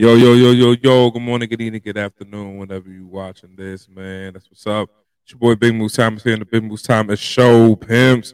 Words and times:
Yo, 0.00 0.14
yo, 0.14 0.32
yo, 0.32 0.52
yo, 0.52 0.74
yo. 0.80 1.10
Good 1.10 1.20
morning, 1.20 1.46
good 1.46 1.60
evening, 1.60 1.82
good 1.84 1.98
afternoon, 1.98 2.56
whenever 2.56 2.88
you 2.88 3.06
watching 3.06 3.54
this, 3.54 3.86
man. 3.86 4.32
That's 4.32 4.48
what's 4.48 4.66
up. 4.66 4.88
It's 5.22 5.32
your 5.32 5.38
boy 5.38 5.56
Big 5.56 5.74
Moose 5.74 5.98
is 5.98 6.22
here 6.22 6.32
in 6.32 6.38
the 6.38 6.46
Big 6.46 6.64
Moose 6.64 6.88
is 6.88 7.20
show 7.20 7.76
pimps. 7.76 8.32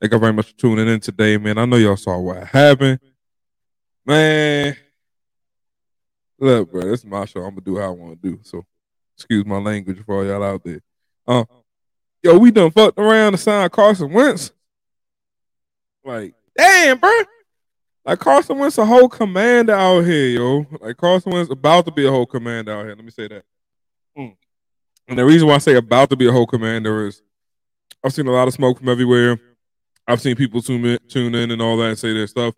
Thank 0.00 0.12
you 0.12 0.18
very 0.20 0.32
much 0.32 0.52
for 0.52 0.56
tuning 0.56 0.86
in 0.86 1.00
today, 1.00 1.36
man. 1.36 1.58
I 1.58 1.64
know 1.64 1.74
y'all 1.74 1.96
saw 1.96 2.16
what 2.20 2.46
happened. 2.46 3.00
Man. 4.06 4.76
Look, 6.38 6.70
bro, 6.70 6.82
this 6.82 7.00
is 7.00 7.06
my 7.06 7.24
show. 7.24 7.40
I'm 7.40 7.50
gonna 7.50 7.62
do 7.62 7.78
how 7.78 7.86
I 7.86 7.88
want 7.88 8.22
to 8.22 8.30
do. 8.30 8.38
So 8.44 8.64
excuse 9.16 9.44
my 9.44 9.58
language 9.58 9.98
for 10.06 10.18
all 10.18 10.24
y'all 10.24 10.44
out 10.44 10.62
there. 10.62 10.82
Uh 11.26 11.42
yo, 12.22 12.38
we 12.38 12.52
done 12.52 12.70
fucked 12.70 12.96
around 12.96 13.32
to 13.32 13.38
sign 13.38 13.68
Carson 13.70 14.12
Wentz. 14.12 14.52
Like, 16.04 16.36
damn, 16.56 16.96
bro. 16.98 17.10
Like 18.08 18.20
Carson 18.20 18.56
Wentz 18.56 18.78
a 18.78 18.86
whole 18.86 19.10
commander 19.10 19.74
out 19.74 20.00
here, 20.00 20.28
yo. 20.28 20.66
Like 20.80 20.96
Carson 20.96 21.30
Wentz 21.30 21.50
about 21.50 21.84
to 21.84 21.92
be 21.92 22.06
a 22.06 22.10
whole 22.10 22.24
commander 22.24 22.72
out 22.72 22.86
here. 22.86 22.94
Let 22.94 23.04
me 23.04 23.10
say 23.10 23.28
that. 23.28 23.44
Mm. 24.16 24.34
And 25.08 25.18
the 25.18 25.26
reason 25.26 25.46
why 25.46 25.56
I 25.56 25.58
say 25.58 25.74
about 25.74 26.08
to 26.08 26.16
be 26.16 26.26
a 26.26 26.32
whole 26.32 26.46
commander 26.46 27.06
is 27.06 27.20
I've 28.02 28.14
seen 28.14 28.26
a 28.26 28.30
lot 28.30 28.48
of 28.48 28.54
smoke 28.54 28.78
from 28.78 28.88
everywhere. 28.88 29.38
I've 30.06 30.22
seen 30.22 30.36
people 30.36 30.62
tune 30.62 30.86
in, 30.86 30.98
tune 31.06 31.34
in 31.34 31.50
and 31.50 31.60
all 31.60 31.76
that 31.76 31.88
and 31.90 31.98
say 31.98 32.14
their 32.14 32.26
stuff, 32.26 32.54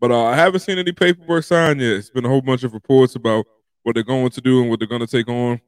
but 0.00 0.10
uh, 0.10 0.24
I 0.24 0.36
haven't 0.36 0.60
seen 0.60 0.78
any 0.78 0.92
paperwork 0.92 1.44
signed 1.44 1.82
yet. 1.82 1.98
It's 1.98 2.08
been 2.08 2.24
a 2.24 2.30
whole 2.30 2.40
bunch 2.40 2.64
of 2.64 2.72
reports 2.72 3.14
about 3.14 3.44
what 3.82 3.96
they're 3.96 4.04
going 4.04 4.30
to 4.30 4.40
do 4.40 4.62
and 4.62 4.70
what 4.70 4.78
they're 4.78 4.88
going 4.88 5.06
to 5.06 5.06
take 5.06 5.28
on. 5.28 5.60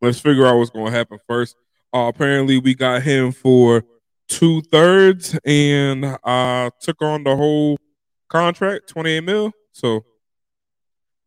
Let's 0.00 0.20
figure 0.20 0.46
out 0.46 0.58
what's 0.58 0.70
going 0.70 0.86
to 0.86 0.96
happen 0.96 1.18
first. 1.26 1.56
Uh, 1.92 2.06
apparently, 2.06 2.60
we 2.60 2.76
got 2.76 3.02
him 3.02 3.32
for 3.32 3.82
two 4.28 4.62
thirds 4.62 5.36
and 5.44 6.04
uh, 6.22 6.70
took 6.80 7.02
on 7.02 7.24
the 7.24 7.34
whole 7.34 7.78
contract, 8.28 8.88
28 8.88 9.20
mil. 9.20 9.52
So 9.72 10.04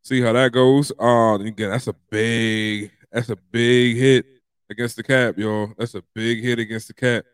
see 0.02 0.20
how 0.20 0.32
that 0.32 0.52
goes. 0.52 0.92
Uh 0.98 1.38
again, 1.40 1.70
that's 1.70 1.88
a 1.88 1.94
big 2.10 2.90
that's 3.10 3.28
a 3.28 3.36
big 3.36 3.96
hit 3.96 4.26
against 4.70 4.96
the 4.96 5.02
cap, 5.02 5.38
yo. 5.38 5.72
That's 5.78 5.94
a 5.94 6.02
big 6.14 6.42
hit 6.42 6.58
against 6.58 6.88
the 6.88 6.94
cap. 6.94 7.24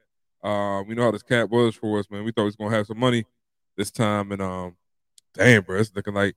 Uh, 0.42 0.83
we 0.86 0.94
know 0.94 1.05
how 1.05 1.10
this 1.10 1.22
cap 1.22 1.48
was 1.48 1.75
for 1.75 1.98
us, 1.98 2.10
man. 2.10 2.25
We 2.25 2.33
thought 2.33 2.42
he 2.42 2.47
was 2.47 2.56
gonna 2.56 2.77
have 2.77 2.86
some 2.86 2.98
money 2.98 3.25
this 3.77 3.91
time, 3.91 4.33
and 4.33 4.42
um, 4.42 4.77
damn, 5.34 5.62
bro, 5.62 5.80
it's 5.80 5.94
looking 5.94 6.14
like 6.14 6.36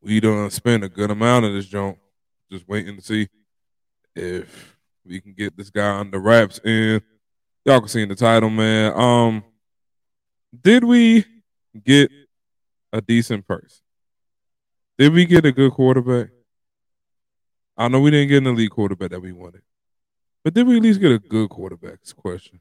we 0.00 0.20
done 0.20 0.50
spend 0.50 0.84
a 0.84 0.88
good 0.88 1.10
amount 1.10 1.44
of 1.44 1.52
this 1.52 1.66
junk. 1.66 1.98
Just 2.50 2.68
waiting 2.68 2.96
to 2.96 3.02
see 3.02 3.28
if 4.14 4.76
we 5.06 5.20
can 5.20 5.32
get 5.32 5.56
this 5.56 5.70
guy 5.70 5.88
on 5.88 6.10
the 6.10 6.18
wraps. 6.18 6.60
And 6.64 7.00
y'all 7.64 7.80
can 7.80 7.88
see 7.88 8.02
in 8.02 8.08
the 8.08 8.14
title, 8.14 8.50
man. 8.50 8.92
Um, 8.94 9.44
did 10.60 10.84
we 10.84 11.24
get 11.84 12.10
a 12.92 13.00
decent 13.00 13.46
person? 13.46 13.80
Did 14.98 15.12
we 15.12 15.24
get 15.24 15.44
a 15.44 15.52
good 15.52 15.72
quarterback? 15.72 16.28
I 17.76 17.88
know 17.88 18.00
we 18.00 18.10
didn't 18.10 18.28
get 18.28 18.38
an 18.38 18.48
elite 18.48 18.70
quarterback 18.70 19.10
that 19.10 19.20
we 19.20 19.32
wanted, 19.32 19.62
but 20.44 20.54
did 20.54 20.66
we 20.66 20.76
at 20.76 20.82
least 20.82 21.00
get 21.00 21.12
a 21.12 21.18
good 21.18 21.48
quarterback? 21.48 21.98
Is 22.04 22.12
question. 22.12 22.60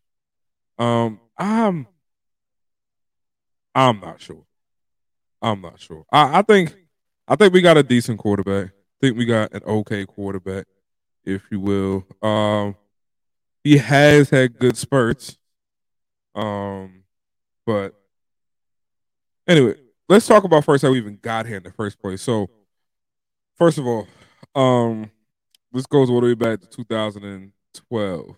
Um, 0.80 1.20
I'm, 1.38 1.88
I'm 3.76 4.00
not 4.00 4.22
sure. 4.22 4.46
I'm 5.42 5.62
not 5.62 5.80
sure. 5.80 6.06
I, 6.12 6.40
I 6.40 6.42
think, 6.42 6.76
I 7.28 7.36
think 7.36 7.54
we 7.54 7.62
got 7.62 7.78
a 7.78 7.84
decent 7.84 8.20
quarterback. 8.20 8.68
I 8.68 8.98
think 9.02 9.18
we 9.18 9.26
got 9.26 9.54
an 9.54 9.64
okay 9.66 10.06
quarterback, 10.06 10.66
if 11.26 11.44
you 11.52 11.60
will. 11.60 12.06
Um, 12.28 12.76
he 13.64 13.78
has 13.78 14.30
had 14.30 14.58
good 14.58 14.78
spurts. 14.78 15.38
Um, 16.34 17.04
but 17.66 17.94
anyway, 19.48 19.76
let's 20.12 20.28
talk 20.28 20.44
about 20.44 20.66
first 20.66 20.84
how 20.84 20.92
we 20.92 20.98
even 20.98 21.18
got 21.22 21.46
here 21.46 21.56
in 21.56 21.64
the 21.64 21.72
first 21.72 21.98
place. 21.98 22.22
So, 22.22 22.50
first 23.56 23.78
of 23.78 23.88
all, 23.88 24.08
um, 24.54 25.10
this 25.72 25.86
goes 25.86 26.10
all 26.10 26.20
the 26.20 26.28
way 26.28 26.34
back 26.34 26.60
to 26.60 26.68
2012. 26.68 28.36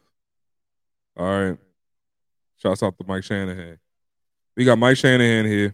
All 1.17 1.25
right. 1.25 1.57
Shouts 2.57 2.83
out 2.83 2.95
to 2.99 3.03
Mike 3.07 3.23
Shanahan. 3.23 3.79
We 4.55 4.65
got 4.65 4.77
Mike 4.77 4.97
Shanahan 4.97 5.45
here, 5.45 5.73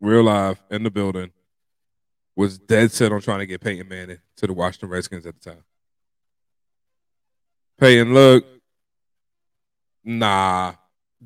real 0.00 0.22
live 0.22 0.58
in 0.70 0.84
the 0.84 0.90
building, 0.90 1.32
was 2.34 2.58
dead 2.58 2.90
set 2.90 3.12
on 3.12 3.20
trying 3.20 3.40
to 3.40 3.46
get 3.46 3.60
Peyton 3.60 3.86
Manning 3.86 4.18
to 4.36 4.46
the 4.46 4.54
Washington 4.54 4.88
Redskins 4.88 5.26
at 5.26 5.34
the 5.38 5.50
time. 5.50 5.64
Peyton, 7.78 8.14
look, 8.14 8.46
nah, 10.02 10.72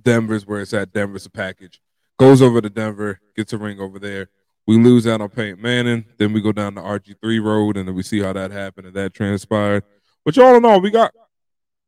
Denver's 0.01 0.45
where 0.45 0.63
it's 0.63 0.75
at. 0.75 0.93
Denver's 0.93 1.27
a 1.27 1.31
package 1.31 1.81
goes 2.21 2.43
over 2.43 2.61
to 2.61 2.69
Denver, 2.69 3.19
gets 3.35 3.55
a 3.55 3.59
ring 3.59 3.81
over 3.81 3.99
there. 3.99 4.29
We 4.67 4.77
lose 4.77 5.07
out 5.07 5.23
on 5.23 5.31
Peyton 5.31 5.61
Manning. 5.61 6.05
Then 6.19 6.35
we 6.35 6.43
go 6.43 6.53
down 6.53 6.75
the 6.75 6.83
RG3 6.83 7.43
road, 7.43 7.79
and 7.79 7.89
then 7.89 7.95
we 7.95 8.03
see 8.03 8.21
how 8.21 8.35
that 8.35 8.51
happened 8.51 8.89
and 8.89 8.95
that 8.95 9.15
transpired. 9.15 9.85
But 10.23 10.37
you 10.37 10.45
all 10.45 10.55
in 10.55 10.65
all, 10.67 10.83
we 10.83 10.91
got 10.91 11.13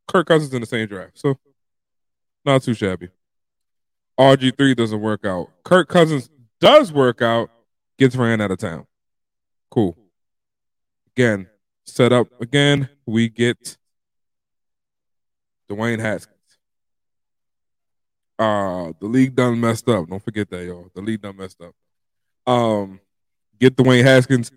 Kirk 0.08 0.26
Cousins 0.26 0.54
in 0.54 0.62
the 0.62 0.66
same 0.66 0.88
draft. 0.88 1.18
So 1.18 1.38
not 2.46 2.62
too 2.62 2.72
shabby. 2.72 3.10
RG3 4.18 4.74
doesn't 4.74 5.00
work 5.00 5.26
out. 5.26 5.50
Kirk 5.64 5.88
Cousins 5.88 6.30
does 6.60 6.92
work 6.92 7.20
out, 7.20 7.50
gets 7.98 8.16
ran 8.16 8.40
out 8.40 8.50
of 8.50 8.58
town. 8.58 8.86
Cool. 9.70 9.98
Again, 11.14 11.46
set 11.84 12.10
up 12.10 12.28
again. 12.40 12.88
We 13.04 13.28
get 13.28 13.76
Dwayne 15.70 16.00
Haskins. 16.00 16.31
Uh, 18.42 18.92
the 18.98 19.06
league 19.06 19.36
done 19.36 19.60
messed 19.60 19.88
up. 19.88 20.08
Don't 20.08 20.22
forget 20.22 20.50
that, 20.50 20.64
y'all. 20.64 20.90
The 20.96 21.00
league 21.00 21.22
done 21.22 21.36
messed 21.36 21.60
up. 21.60 21.74
Um, 22.52 22.98
get 23.60 23.76
Dwayne 23.76 24.02
Haskins. 24.02 24.50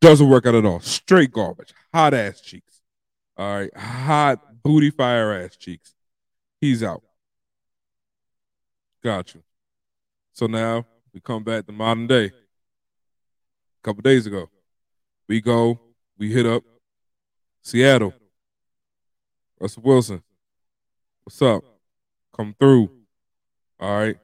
Doesn't 0.00 0.28
work 0.28 0.46
out 0.46 0.54
at 0.54 0.64
all. 0.64 0.78
Straight 0.78 1.32
garbage. 1.32 1.74
Hot 1.92 2.14
ass 2.14 2.40
cheeks. 2.40 2.80
All 3.36 3.56
right. 3.56 3.76
Hot 3.76 4.62
booty 4.62 4.90
fire 4.90 5.32
ass 5.32 5.56
cheeks. 5.56 5.92
He's 6.60 6.84
out. 6.84 7.02
Got 9.02 9.34
you. 9.34 9.42
So 10.32 10.46
now 10.46 10.86
we 11.12 11.18
come 11.18 11.42
back 11.42 11.66
to 11.66 11.72
modern 11.72 12.06
day. 12.06 12.26
A 12.26 13.82
couple 13.82 14.02
days 14.02 14.24
ago, 14.24 14.48
we 15.28 15.40
go, 15.40 15.80
we 16.16 16.32
hit 16.32 16.46
up 16.46 16.62
Seattle. 17.60 18.14
Russell 19.58 19.82
Wilson. 19.82 20.22
What's 21.24 21.42
up? 21.42 21.64
Come 22.36 22.54
through. 22.60 23.01
All 23.82 23.98
right. 23.98 24.16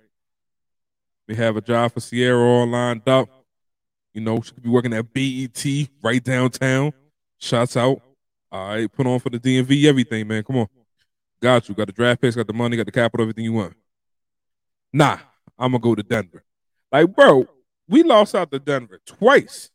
We 1.27 1.35
have 1.35 1.57
a 1.57 1.61
job 1.61 1.93
for 1.93 2.01
Ciara 2.01 2.41
all 2.41 2.65
lined 2.69 3.09
up. 3.09 3.29
You 4.15 4.21
know, 4.21 4.41
she 4.41 4.53
could 4.53 4.63
be 4.63 4.69
working 4.69 4.95
at 4.95 5.13
BET 5.13 5.67
right 6.01 6.23
downtown. 6.23 6.93
Shots 7.39 7.77
out. 7.77 8.01
All 8.53 8.69
right. 8.69 8.91
Put 8.91 9.09
on 9.09 9.19
for 9.19 9.31
the 9.31 9.41
DMV, 9.41 9.87
everything, 9.87 10.29
man. 10.29 10.45
Come 10.45 10.59
on. 10.59 10.69
Got 11.43 11.69
you. 11.69 11.75
Got 11.75 11.89
the 11.89 11.93
draft 11.93 12.21
picks, 12.21 12.37
got 12.37 12.47
the 12.47 12.53
money, 12.53 12.77
got 12.77 12.87
the 12.87 12.93
capital, 12.93 13.25
everything 13.25 13.45
you 13.45 13.53
want. 13.53 13.75
Nah, 14.93 15.19
I'm 15.59 15.73
going 15.73 15.83
to 15.83 15.89
go 15.89 15.95
to 15.97 16.05
Denver. 16.05 16.45
Like, 16.93 17.13
bro, 17.17 17.49
we 17.89 18.05
lost 18.05 18.37
out 18.37 18.53
to 18.53 18.61
Denver 18.61 19.01
twice. 19.05 19.71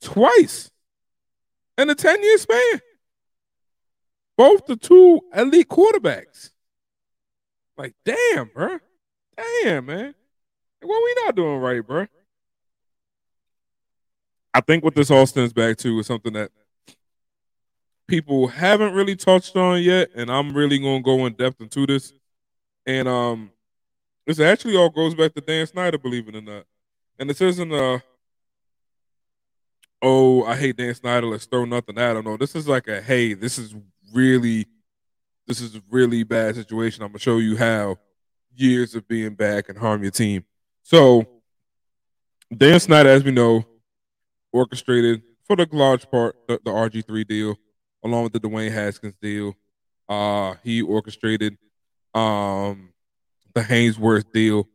Twice. 0.00 0.70
In 1.76 1.90
a 1.90 1.94
10 1.94 2.22
year 2.22 2.38
span. 2.38 2.80
Both 4.38 4.64
the 4.64 4.76
two 4.76 5.20
elite 5.36 5.68
quarterbacks. 5.68 6.52
Like, 7.80 7.94
damn, 8.04 8.50
bro. 8.52 8.78
Damn, 9.38 9.86
man. 9.86 10.14
What 10.82 11.02
we 11.02 11.24
not 11.24 11.34
doing 11.34 11.56
right, 11.60 11.80
bro? 11.80 12.06
I 14.52 14.60
think 14.60 14.84
what 14.84 14.94
this 14.94 15.10
all 15.10 15.24
stems 15.24 15.54
back 15.54 15.78
to 15.78 15.98
is 15.98 16.06
something 16.06 16.34
that 16.34 16.50
people 18.06 18.48
haven't 18.48 18.92
really 18.92 19.16
touched 19.16 19.56
on 19.56 19.80
yet, 19.80 20.10
and 20.14 20.30
I'm 20.30 20.52
really 20.52 20.78
gonna 20.78 21.00
go 21.00 21.24
in 21.24 21.32
depth 21.32 21.62
into 21.62 21.86
this. 21.86 22.12
And 22.84 23.08
um, 23.08 23.50
this 24.26 24.40
actually 24.40 24.76
all 24.76 24.90
goes 24.90 25.14
back 25.14 25.32
to 25.32 25.40
Dan 25.40 25.66
Snyder, 25.66 25.96
believe 25.96 26.28
it 26.28 26.36
or 26.36 26.42
not. 26.42 26.66
And 27.18 27.30
this 27.30 27.40
isn't 27.40 27.72
a 27.72 28.02
oh, 30.02 30.44
I 30.44 30.54
hate 30.56 30.76
Dan 30.76 30.94
Snyder, 30.94 31.28
let's 31.28 31.46
throw 31.46 31.64
nothing 31.64 31.96
at 31.96 32.16
him. 32.16 32.26
No, 32.26 32.36
this 32.36 32.54
is 32.54 32.68
like 32.68 32.88
a 32.88 33.00
hey, 33.00 33.32
this 33.32 33.56
is 33.56 33.74
really 34.12 34.66
this 35.50 35.60
is 35.60 35.74
a 35.74 35.82
really 35.90 36.22
bad 36.22 36.54
situation. 36.54 37.02
I'm 37.02 37.08
gonna 37.08 37.18
show 37.18 37.38
you 37.38 37.56
how 37.56 37.96
years 38.54 38.94
of 38.94 39.08
being 39.08 39.34
back 39.34 39.68
and 39.68 39.76
harm 39.76 40.00
your 40.00 40.12
team. 40.12 40.44
So 40.84 41.26
Dan 42.56 42.78
Snyder, 42.78 43.08
as 43.08 43.24
we 43.24 43.32
know, 43.32 43.64
orchestrated 44.52 45.22
for 45.42 45.56
the 45.56 45.66
large 45.72 46.08
part 46.08 46.36
the, 46.46 46.60
the 46.64 46.70
RG3 46.70 47.26
deal, 47.26 47.56
along 48.04 48.22
with 48.22 48.32
the 48.32 48.38
Dwayne 48.38 48.70
Haskins 48.70 49.16
deal. 49.20 49.56
Uh, 50.08 50.54
he 50.62 50.82
orchestrated 50.82 51.58
um, 52.14 52.92
the 53.52 53.62
Haynesworth 53.62 54.30
deal. 54.32 54.68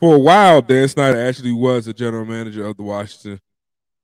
For 0.00 0.16
a 0.16 0.18
while, 0.18 0.60
Dan 0.60 0.88
Snyder 0.88 1.24
actually 1.24 1.52
was 1.52 1.84
the 1.84 1.94
general 1.94 2.24
manager 2.24 2.66
of 2.66 2.76
the 2.76 2.82
Washington, 2.82 3.40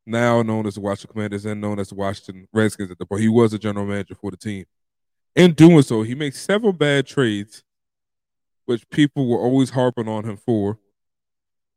now 0.07 0.41
known 0.43 0.69
as 0.69 0.75
the 0.75 0.81
Washington 0.81 1.15
Commanders 1.15 1.47
and 1.47 1.61
known 1.61 1.81
as 1.81 1.89
the 1.89 1.97
Washington 1.97 2.47
Redskins 2.53 2.93
at 2.93 2.99
the 2.99 3.07
point. 3.07 3.23
He 3.23 3.29
was 3.29 3.51
the 3.51 3.59
general 3.59 3.87
manager 3.87 4.15
for 4.15 4.31
the 4.31 4.37
team. 4.37 4.67
In 5.35 5.53
doing 5.53 5.83
so, 5.83 6.03
he 6.03 6.15
makes 6.15 6.41
several 6.41 6.73
bad 6.73 7.07
trades, 7.07 7.63
which 8.67 8.89
people 8.91 9.27
were 9.29 9.39
always 9.39 9.71
harping 9.71 10.09
on 10.09 10.25
him 10.25 10.37
for. 10.37 10.79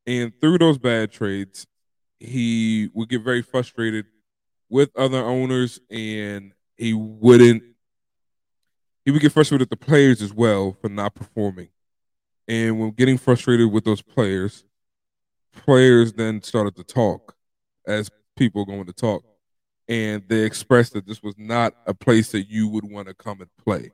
And 0.06 0.34
through 0.40 0.60
those 0.60 0.78
bad 0.78 1.12
trades, 1.12 1.66
he 2.20 2.90
would 2.94 3.10
get 3.10 3.22
very 3.22 3.42
frustrated 3.42 4.06
with 4.70 4.90
other 4.96 5.24
owners, 5.24 5.80
and 5.90 6.54
he 6.78 6.94
wouldn't. 6.94 7.64
He 9.06 9.12
would 9.12 9.22
get 9.22 9.32
frustrated 9.32 9.70
with 9.70 9.80
the 9.80 9.86
players 9.86 10.22
as 10.22 10.34
well 10.34 10.76
for 10.82 10.90
not 10.90 11.16
performing. 11.16 11.70
And 12.48 12.80
when 12.80 12.92
getting 12.92 13.18
frustrated 13.18 13.72
with 13.72 13.86
those 13.86 14.02
players, 14.02 14.66
players 15.54 16.14
then 16.14 16.42
started 16.44 16.76
to 16.76 16.84
talk 16.84 17.36
as 17.88 18.10
people 18.36 18.66
going 18.66 18.86
to 18.86 18.94
talk. 18.94 19.24
And 19.88 20.24
they 20.28 20.42
expressed 20.42 20.94
that 20.94 21.06
this 21.06 21.22
was 21.22 21.36
not 21.38 21.76
a 21.86 21.94
place 21.94 22.32
that 22.32 22.50
you 22.50 22.68
would 22.68 22.90
want 22.90 23.08
to 23.08 23.14
come 23.14 23.42
and 23.42 23.50
play. 23.64 23.92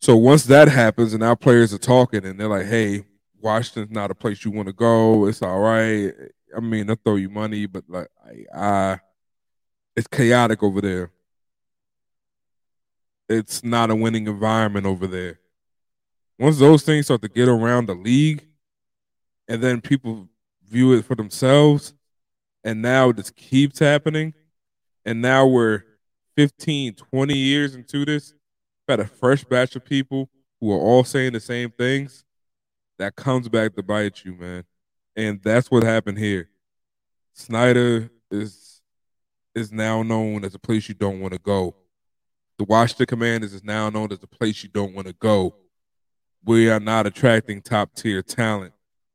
So 0.00 0.16
once 0.16 0.44
that 0.44 0.68
happens 0.68 1.14
and 1.14 1.22
our 1.22 1.34
players 1.34 1.72
are 1.72 1.78
talking 1.78 2.24
and 2.24 2.38
they're 2.38 2.46
like, 2.46 2.66
hey, 2.66 3.04
Washington's 3.40 3.90
not 3.90 4.10
a 4.10 4.14
place 4.14 4.44
you 4.44 4.50
want 4.50 4.68
to 4.68 4.74
go. 4.74 5.26
It's 5.26 5.42
all 5.42 5.60
right. 5.60 6.12
I 6.56 6.60
mean, 6.60 6.86
they'll 6.86 6.96
throw 7.02 7.16
you 7.16 7.30
money, 7.30 7.66
but 7.66 7.84
like 7.88 8.08
I, 8.54 8.58
I 8.58 9.00
it's 9.96 10.06
chaotic 10.06 10.62
over 10.62 10.80
there. 10.80 11.10
It's 13.28 13.64
not 13.64 13.90
a 13.90 13.96
winning 13.96 14.26
environment 14.26 14.86
over 14.86 15.06
there. 15.06 15.40
Once 16.38 16.58
those 16.58 16.82
things 16.82 17.06
start 17.06 17.22
to 17.22 17.28
get 17.28 17.48
around 17.48 17.86
the 17.86 17.94
league, 17.94 18.44
and 19.48 19.62
then 19.62 19.80
people 19.80 20.28
view 20.68 20.92
it 20.94 21.04
for 21.04 21.14
themselves, 21.14 21.94
and 22.64 22.82
now 22.82 23.12
this 23.12 23.30
keeps 23.30 23.78
happening, 23.78 24.34
and 25.04 25.20
now 25.22 25.46
we're 25.46 25.84
15, 26.36 26.94
20 26.94 27.36
years 27.36 27.74
into 27.74 28.04
this, 28.04 28.34
We've 28.86 28.98
got 28.98 29.04
a 29.04 29.08
fresh 29.08 29.44
batch 29.44 29.76
of 29.76 29.84
people 29.84 30.28
who 30.60 30.70
are 30.72 30.78
all 30.78 31.04
saying 31.04 31.32
the 31.32 31.40
same 31.40 31.70
things, 31.70 32.24
that 32.98 33.16
comes 33.16 33.48
back 33.48 33.74
to 33.74 33.82
bite 33.82 34.24
you, 34.24 34.34
man. 34.34 34.64
And 35.16 35.40
that's 35.42 35.70
what 35.70 35.82
happened 35.82 36.18
here. 36.18 36.48
Snyder 37.32 38.10
is 38.30 38.82
is 39.54 39.70
now 39.70 40.02
known 40.02 40.44
as 40.44 40.54
a 40.54 40.58
place 40.58 40.88
you 40.88 40.94
don't 40.94 41.20
want 41.20 41.32
to 41.32 41.38
go. 41.38 41.76
The 42.58 42.64
Washington 42.64 43.06
Commanders 43.06 43.54
is 43.54 43.62
now 43.62 43.88
known 43.88 44.12
as 44.12 44.22
a 44.22 44.26
place 44.26 44.62
you 44.62 44.68
don't 44.68 44.94
want 44.94 45.06
to 45.06 45.12
go. 45.12 45.54
We 46.44 46.68
are 46.68 46.80
not 46.80 47.06
attracting 47.06 47.62
top 47.62 47.94
tier 47.94 48.20
talent 48.20 48.74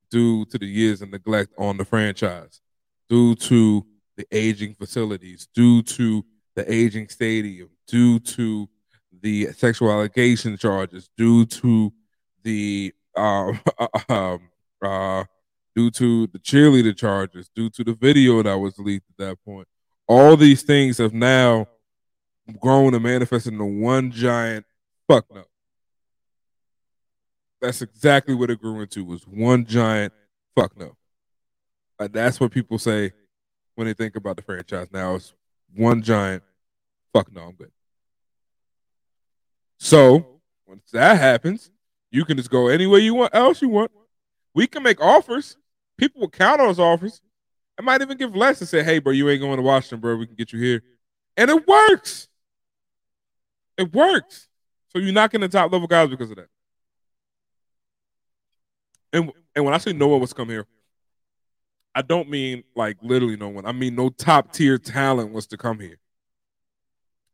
due 0.09 0.45
to 0.45 0.57
the 0.57 0.65
years 0.65 1.01
of 1.01 1.09
neglect 1.09 1.53
on 1.57 1.77
the 1.77 1.85
franchise, 1.85 2.61
due 3.09 3.35
to 3.35 3.85
the 4.15 4.25
aging 4.31 4.75
facilities, 4.75 5.47
due 5.53 5.81
to 5.81 6.23
the 6.55 6.71
aging 6.71 7.07
stadium, 7.09 7.69
due 7.87 8.19
to 8.19 8.69
the 9.21 9.47
sexual 9.53 9.91
allegation 9.91 10.57
charges, 10.57 11.09
due 11.17 11.45
to 11.45 11.91
the 12.43 12.93
uh, 13.15 13.53
um, 14.09 14.49
uh, 14.81 15.23
due 15.75 15.91
to 15.91 16.27
the 16.27 16.39
cheerleader 16.39 16.95
charges, 16.95 17.49
due 17.55 17.69
to 17.69 17.83
the 17.83 17.93
video 17.93 18.41
that 18.43 18.57
was 18.57 18.77
leaked 18.77 19.09
at 19.09 19.25
that 19.27 19.45
point. 19.45 19.67
All 20.07 20.35
these 20.35 20.63
things 20.63 20.97
have 20.97 21.13
now 21.13 21.67
grown 22.59 22.93
and 22.93 23.03
manifested 23.03 23.53
into 23.53 23.65
one 23.65 24.11
giant 24.11 24.65
fuck 25.07 25.25
no. 25.33 25.43
That's 27.61 27.81
exactly 27.81 28.35
what 28.35 28.49
it 28.49 28.61
grew 28.61 28.81
into 28.81 29.03
was 29.03 29.27
one 29.27 29.65
giant 29.65 30.13
fuck 30.55 30.77
no. 30.77 30.95
And 31.99 32.13
that's 32.13 32.39
what 32.39 32.51
people 32.51 32.79
say 32.79 33.11
when 33.75 33.87
they 33.87 33.93
think 33.93 34.15
about 34.15 34.37
the 34.37 34.41
franchise 34.41 34.87
now. 34.91 35.15
It's 35.15 35.33
one 35.75 36.01
giant 36.01 36.43
fuck 37.13 37.31
no, 37.33 37.41
I'm 37.41 37.51
good. 37.53 37.71
So 39.77 40.41
once 40.67 40.89
that 40.91 41.17
happens, 41.17 41.71
you 42.11 42.25
can 42.25 42.37
just 42.37 42.49
go 42.49 42.67
anywhere 42.67 42.99
you 42.99 43.13
want 43.13 43.33
else 43.35 43.61
you 43.61 43.69
want. 43.69 43.91
We 44.53 44.67
can 44.67 44.83
make 44.83 45.01
offers. 45.01 45.57
People 45.97 46.21
will 46.21 46.29
count 46.29 46.61
on 46.61 46.67
those 46.67 46.79
offers. 46.79 47.21
I 47.77 47.81
might 47.81 48.01
even 48.01 48.17
give 48.17 48.35
less 48.35 48.59
and 48.59 48.67
say, 48.67 48.83
hey, 48.83 48.99
bro, 48.99 49.13
you 49.13 49.29
ain't 49.29 49.41
going 49.41 49.57
to 49.57 49.63
Washington, 49.63 49.99
bro. 49.99 50.17
We 50.17 50.27
can 50.27 50.35
get 50.35 50.51
you 50.51 50.59
here. 50.59 50.83
And 51.37 51.49
it 51.49 51.67
works. 51.67 52.27
It 53.77 53.93
works. 53.93 54.47
So 54.89 54.99
you're 54.99 55.13
not 55.13 55.31
getting 55.31 55.47
the 55.47 55.57
top 55.57 55.71
level 55.71 55.87
guys 55.87 56.09
because 56.09 56.31
of 56.31 56.37
that. 56.37 56.49
And 59.13 59.31
and 59.55 59.65
when 59.65 59.73
I 59.73 59.77
say 59.77 59.93
no 59.93 60.07
one 60.07 60.25
to 60.25 60.35
come 60.35 60.49
here, 60.49 60.67
I 61.95 62.01
don't 62.01 62.29
mean 62.29 62.63
like 62.75 62.97
literally 63.01 63.37
no 63.37 63.49
one. 63.49 63.65
I 63.65 63.71
mean 63.71 63.95
no 63.95 64.09
top 64.09 64.53
tier 64.53 64.77
talent 64.77 65.31
wants 65.31 65.47
to 65.47 65.57
come 65.57 65.79
here 65.79 65.99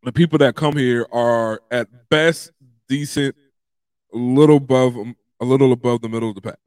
the 0.06 0.12
people 0.12 0.38
that 0.38 0.56
come 0.56 0.78
here 0.78 1.08
are 1.12 1.62
at 1.72 1.88
best 2.10 2.52
decent, 2.88 3.36
a 4.14 4.18
little 4.18 4.58
above 4.58 4.96
um, 4.96 5.16
a 5.42 5.46
little 5.46 5.74
above 5.74 6.02
the 6.02 6.10
middle 6.10 6.30
of 6.30 6.36
the 6.36 6.42
pack. 6.42 6.60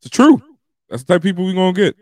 It's 0.00 0.10
true. 0.10 0.40
That's 0.88 1.02
the 1.02 1.14
type 1.14 1.20
of 1.20 1.22
people 1.24 1.44
we're 1.44 1.54
gonna 1.54 1.72
get 1.72 1.96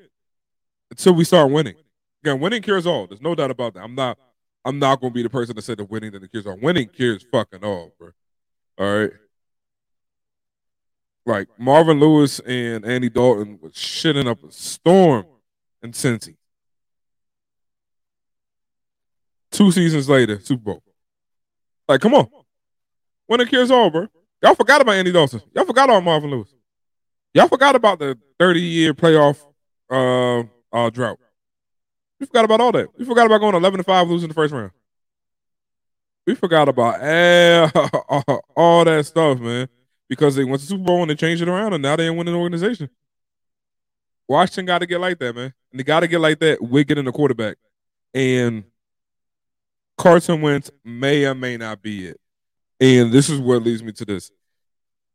until 0.90 1.14
we 1.14 1.24
start 1.24 1.50
winning. 1.50 1.74
Again, 2.22 2.38
winning 2.38 2.62
cures 2.62 2.86
all. 2.86 3.06
There's 3.06 3.22
no 3.22 3.34
doubt 3.34 3.50
about 3.50 3.74
that. 3.74 3.82
I'm 3.82 3.94
not. 3.94 4.18
I'm 4.64 4.78
not 4.78 5.00
gonna 5.00 5.14
be 5.14 5.22
the 5.22 5.30
person 5.30 5.56
that 5.56 5.62
said 5.62 5.78
that 5.78 5.90
winning 5.90 6.12
that 6.12 6.22
it 6.22 6.30
cures 6.30 6.46
all. 6.46 6.58
Winning 6.60 6.88
cures 6.88 7.24
fucking 7.32 7.64
all, 7.64 7.94
bro. 7.98 8.10
All 8.78 8.98
right. 8.98 9.12
Like 11.26 11.48
Marvin 11.58 11.98
Lewis 11.98 12.38
and 12.40 12.84
Andy 12.86 13.10
Dalton 13.10 13.58
was 13.60 13.72
shitting 13.72 14.28
up 14.28 14.44
a 14.44 14.52
storm 14.52 15.26
in 15.82 15.90
Cincy. 15.90 16.36
Two 19.50 19.72
seasons 19.72 20.08
later, 20.08 20.38
Super 20.38 20.62
Bowl. 20.62 20.82
Like, 21.88 22.00
come 22.00 22.14
on. 22.14 22.28
When 23.26 23.44
cures 23.46 23.72
all, 23.72 23.90
bro. 23.90 24.06
Y'all 24.42 24.54
forgot 24.54 24.80
about 24.80 24.94
Andy 24.94 25.10
Dalton. 25.10 25.42
Y'all 25.52 25.64
forgot 25.64 25.88
about 25.88 26.04
Marvin 26.04 26.30
Lewis. 26.30 26.54
Y'all 27.34 27.48
forgot 27.48 27.74
about 27.74 27.98
the 27.98 28.16
30 28.38 28.60
year 28.60 28.94
playoff 28.94 29.38
uh, 29.90 30.44
uh, 30.72 30.90
drought. 30.90 31.18
We 32.20 32.26
forgot 32.26 32.44
about 32.44 32.60
all 32.60 32.72
that. 32.72 32.88
We 32.98 33.04
forgot 33.04 33.26
about 33.26 33.40
going 33.40 33.54
11 33.54 33.78
to 33.78 33.84
5, 33.84 34.08
losing 34.08 34.28
the 34.28 34.34
first 34.34 34.54
round. 34.54 34.70
We 36.26 36.34
forgot 36.34 36.68
about 36.68 36.94
all 38.56 38.84
that 38.84 39.06
stuff, 39.06 39.38
man, 39.38 39.68
because 40.08 40.36
they 40.36 40.44
went 40.44 40.60
to 40.60 40.66
Super 40.66 40.84
Bowl 40.84 41.02
and 41.02 41.10
they 41.10 41.14
changed 41.14 41.42
it 41.42 41.48
around, 41.48 41.72
and 41.72 41.82
now 41.82 41.96
they're 41.96 42.12
winning 42.12 42.34
the 42.34 42.40
organization. 42.40 42.90
Washington 44.28 44.66
got 44.66 44.78
to 44.78 44.86
get 44.86 45.00
like 45.00 45.18
that, 45.18 45.34
man. 45.34 45.54
And 45.70 45.80
they 45.80 45.84
got 45.84 46.00
to 46.00 46.08
get 46.08 46.20
like 46.20 46.40
that 46.40 46.60
with 46.60 46.86
getting 46.86 47.06
a 47.06 47.12
quarterback. 47.12 47.56
And 48.12 48.64
Carson 49.96 50.40
Wentz 50.40 50.70
may 50.84 51.24
or 51.26 51.34
may 51.34 51.56
not 51.56 51.82
be 51.82 52.08
it. 52.08 52.20
And 52.80 53.12
this 53.12 53.30
is 53.30 53.40
what 53.40 53.62
leads 53.62 53.82
me 53.82 53.92
to 53.92 54.04
this. 54.04 54.30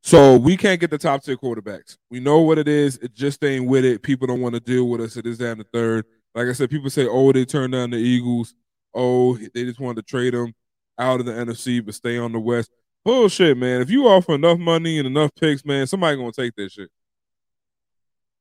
So 0.02 0.36
we 0.36 0.58
can't 0.58 0.80
get 0.80 0.90
the 0.90 0.98
top 0.98 1.24
tier 1.24 1.38
quarterbacks. 1.38 1.98
We 2.10 2.20
know 2.20 2.40
what 2.40 2.58
it 2.58 2.68
is. 2.68 2.98
It 2.98 3.14
just 3.14 3.44
ain't 3.44 3.68
with 3.68 3.86
it. 3.86 4.02
People 4.02 4.28
don't 4.28 4.42
want 4.42 4.56
to 4.56 4.60
deal 4.60 4.90
with 4.90 5.02
us. 5.02 5.16
It 5.16 5.28
is 5.28 5.38
down 5.38 5.60
the 5.60 5.66
third. 5.72 6.06
Like 6.34 6.48
I 6.48 6.54
said, 6.54 6.72
people 6.72 6.90
say, 6.90 7.08
oh, 7.08 7.32
they 7.32 7.46
turned 7.46 7.74
down 7.74 7.92
the 7.92 7.98
Eagles. 7.98 8.56
Oh, 8.96 9.38
they 9.38 9.64
just 9.64 9.80
wanted 9.80 9.98
to 9.98 10.10
trade 10.10 10.34
them 10.34 10.54
out 10.98 11.20
of 11.20 11.26
the 11.26 11.34
NFC 11.34 11.86
but 11.86 11.96
stay 11.96 12.18
on 12.18 12.32
the 12.32 12.40
West. 12.40 12.72
Bullshit, 13.04 13.58
man. 13.58 13.82
If 13.82 13.90
you 13.90 14.08
offer 14.08 14.36
enough 14.36 14.60
money 14.60 15.00
and 15.00 15.08
enough 15.08 15.32
picks, 15.40 15.66
man, 15.66 15.88
somebody 15.88 16.18
gonna 16.18 16.32
take 16.32 16.56
that 16.56 16.72
shit. 16.72 16.90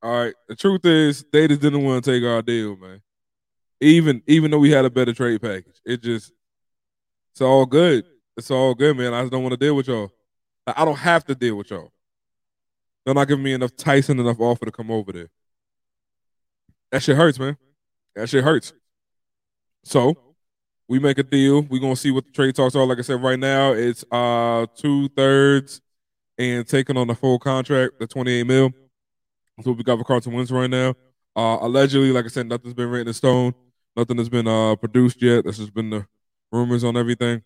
All 0.03 0.13
right. 0.13 0.35
The 0.49 0.57
truth 0.57 0.85
is, 0.85 1.25
they 1.33 1.49
just 1.49 1.61
didn't 1.61 1.85
want 1.85 2.05
to 2.05 2.11
take 2.11 2.25
our 2.25 2.43
deal, 2.43 2.77
man 2.77 3.01
even 3.81 4.23
even 4.27 4.51
though 4.51 4.59
we 4.59 4.71
had 4.71 4.85
a 4.85 4.91
better 4.91 5.13
trade 5.13 5.41
package. 5.41 5.81
It 5.85 6.03
just 6.03 6.33
it's 7.33 7.41
all 7.41 7.67
good. 7.67 8.05
It's 8.37 8.51
all 8.51 8.75
good, 8.75 8.97
man. 8.97 9.15
I 9.15 9.23
just 9.23 9.33
don't 9.33 9.43
want 9.43 9.53
to 9.53 9.57
deal 9.57 9.75
with 9.75 9.89
y'all. 9.89 10.11
I 10.67 10.85
don't 10.85 10.99
have 10.99 11.25
to 11.25 11.35
deal 11.35 11.57
with 11.57 11.71
y'all. 11.71 11.91
They're 13.05 13.15
not 13.15 13.29
giving 13.29 13.45
me 13.45 13.55
enough 13.55 13.75
Tyson 13.77 14.21
enough 14.21 14.39
offer 14.41 14.67
to 14.67 14.73
come 14.73 14.91
over 14.91 15.13
there. 15.13 15.29
That 16.93 17.03
shit 17.03 17.17
hurts, 17.17 17.39
man. 17.39 17.57
That 18.15 18.29
shit 18.29 18.45
hurts. 18.45 18.73
So 19.85 20.30
we 20.91 20.99
make 20.99 21.19
a 21.19 21.23
deal. 21.23 21.63
We're 21.63 21.81
gonna 21.81 21.95
see 21.95 22.11
what 22.11 22.27
the 22.27 22.33
trade 22.33 22.57
talks 22.57 22.75
are. 22.75 22.85
Like 22.85 22.99
I 22.99 23.03
said, 23.03 23.23
right 23.23 23.39
now 23.39 23.73
it's 23.73 24.05
uh 24.11 24.67
two 24.77 25.09
thirds 25.11 25.81
and 26.37 26.67
taking 26.67 26.97
on 26.97 27.07
the 27.07 27.15
full 27.15 27.39
contract, 27.39 28.01
the 28.01 28.09
28 28.09 28.45
mil. 28.45 28.73
That's 29.57 29.69
what 29.69 29.77
we 29.77 29.85
got 29.85 29.99
for 29.99 30.05
Carson 30.05 30.33
Wentz 30.33 30.51
right 30.51 30.69
now. 30.69 30.97
Uh 31.37 31.59
allegedly, 31.61 32.11
like 32.11 32.25
I 32.25 32.29
said, 32.29 32.49
nothing's 32.49 32.75
been 32.75 32.91
written 32.91 33.07
in 33.07 33.15
stone. 33.15 33.55
Nothing 33.97 34.19
has 34.19 34.29
been 34.29 34.49
uh, 34.49 34.75
produced 34.77 35.23
yet. 35.23 35.45
This 35.45 35.59
has 35.59 35.71
been 35.71 35.91
the 35.91 36.07
rumors 36.51 36.83
on 36.83 36.97
everything. 36.97 37.43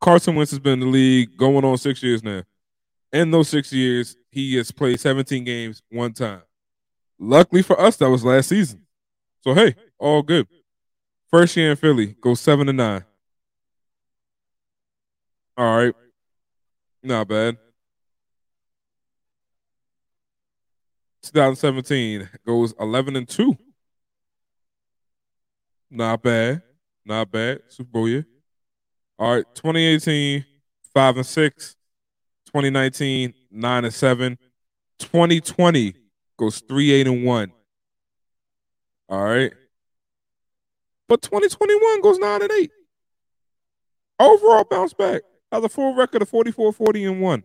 Carson 0.00 0.36
Wentz 0.36 0.52
has 0.52 0.60
been 0.60 0.74
in 0.74 0.80
the 0.80 0.86
league 0.86 1.36
going 1.36 1.64
on 1.64 1.76
six 1.76 2.02
years 2.02 2.22
now. 2.22 2.42
In 3.12 3.30
those 3.30 3.48
six 3.48 3.72
years, 3.72 4.16
he 4.30 4.56
has 4.56 4.70
played 4.70 5.00
17 5.00 5.44
games 5.44 5.82
one 5.90 6.12
time. 6.12 6.42
Luckily 7.18 7.62
for 7.62 7.80
us, 7.80 7.96
that 7.96 8.10
was 8.10 8.24
last 8.24 8.48
season. 8.48 8.82
So 9.42 9.54
hey, 9.54 9.74
all 9.98 10.22
good. 10.22 10.46
First 11.32 11.56
year 11.56 11.70
in 11.70 11.76
Philly, 11.76 12.14
go 12.20 12.34
seven 12.34 12.66
to 12.66 12.74
nine. 12.74 13.04
All 15.56 15.78
right. 15.78 15.94
Not 17.02 17.26
bad. 17.26 17.56
2017 21.22 22.28
goes 22.46 22.74
11 22.78 23.16
and 23.16 23.26
2. 23.26 23.56
Not 25.90 26.22
bad. 26.22 26.62
Not 27.06 27.30
bad. 27.30 27.60
Super 27.68 27.90
Bowl 27.90 28.08
year. 28.08 28.26
All 29.18 29.36
right. 29.36 29.44
2018, 29.54 30.44
5 30.92 31.16
and 31.16 31.26
6. 31.26 31.76
2019, 32.46 33.32
9 33.50 33.84
and 33.84 33.94
7. 33.94 34.38
2020 34.98 35.94
goes 36.36 36.60
3 36.60 36.92
8 36.92 37.06
and 37.06 37.24
1. 37.24 37.52
All 39.08 39.24
right. 39.24 39.52
But 41.12 41.20
2021 41.20 42.00
goes 42.00 42.18
9 42.18 42.40
and 42.40 42.50
8. 42.50 42.70
Overall 44.18 44.64
bounce 44.64 44.94
back. 44.94 45.20
Has 45.52 45.62
a 45.62 45.68
full 45.68 45.94
record 45.94 46.22
of 46.22 46.30
44 46.30 46.72
40 46.72 47.04
and 47.04 47.20
1. 47.20 47.44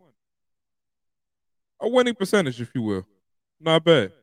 A 1.82 1.90
winning 1.90 2.16
percentage, 2.16 2.62
if 2.62 2.72
you 2.74 2.82
will. 2.82 3.06
Not 3.60 3.84
bad. 3.84 4.14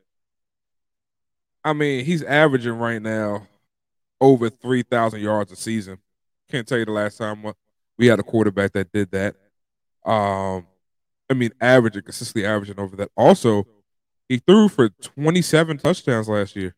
I 1.62 1.74
mean, 1.74 2.06
he's 2.06 2.22
averaging 2.22 2.78
right 2.78 3.02
now 3.02 3.46
over 4.18 4.48
3,000 4.48 5.20
yards 5.20 5.52
a 5.52 5.56
season. 5.56 5.98
Can't 6.50 6.66
tell 6.66 6.78
you 6.78 6.86
the 6.86 6.92
last 6.92 7.18
time 7.18 7.44
we 7.98 8.06
had 8.06 8.20
a 8.20 8.22
quarterback 8.22 8.72
that 8.72 8.92
did 8.92 9.10
that. 9.10 9.36
Um, 10.10 10.66
I 11.28 11.34
mean, 11.34 11.50
averaging, 11.60 12.00
consistently 12.00 12.46
averaging 12.46 12.80
over 12.80 12.96
that. 12.96 13.10
Also, 13.14 13.66
he 14.26 14.38
threw 14.38 14.70
for 14.70 14.88
27 14.88 15.76
touchdowns 15.76 16.30
last 16.30 16.56
year. 16.56 16.74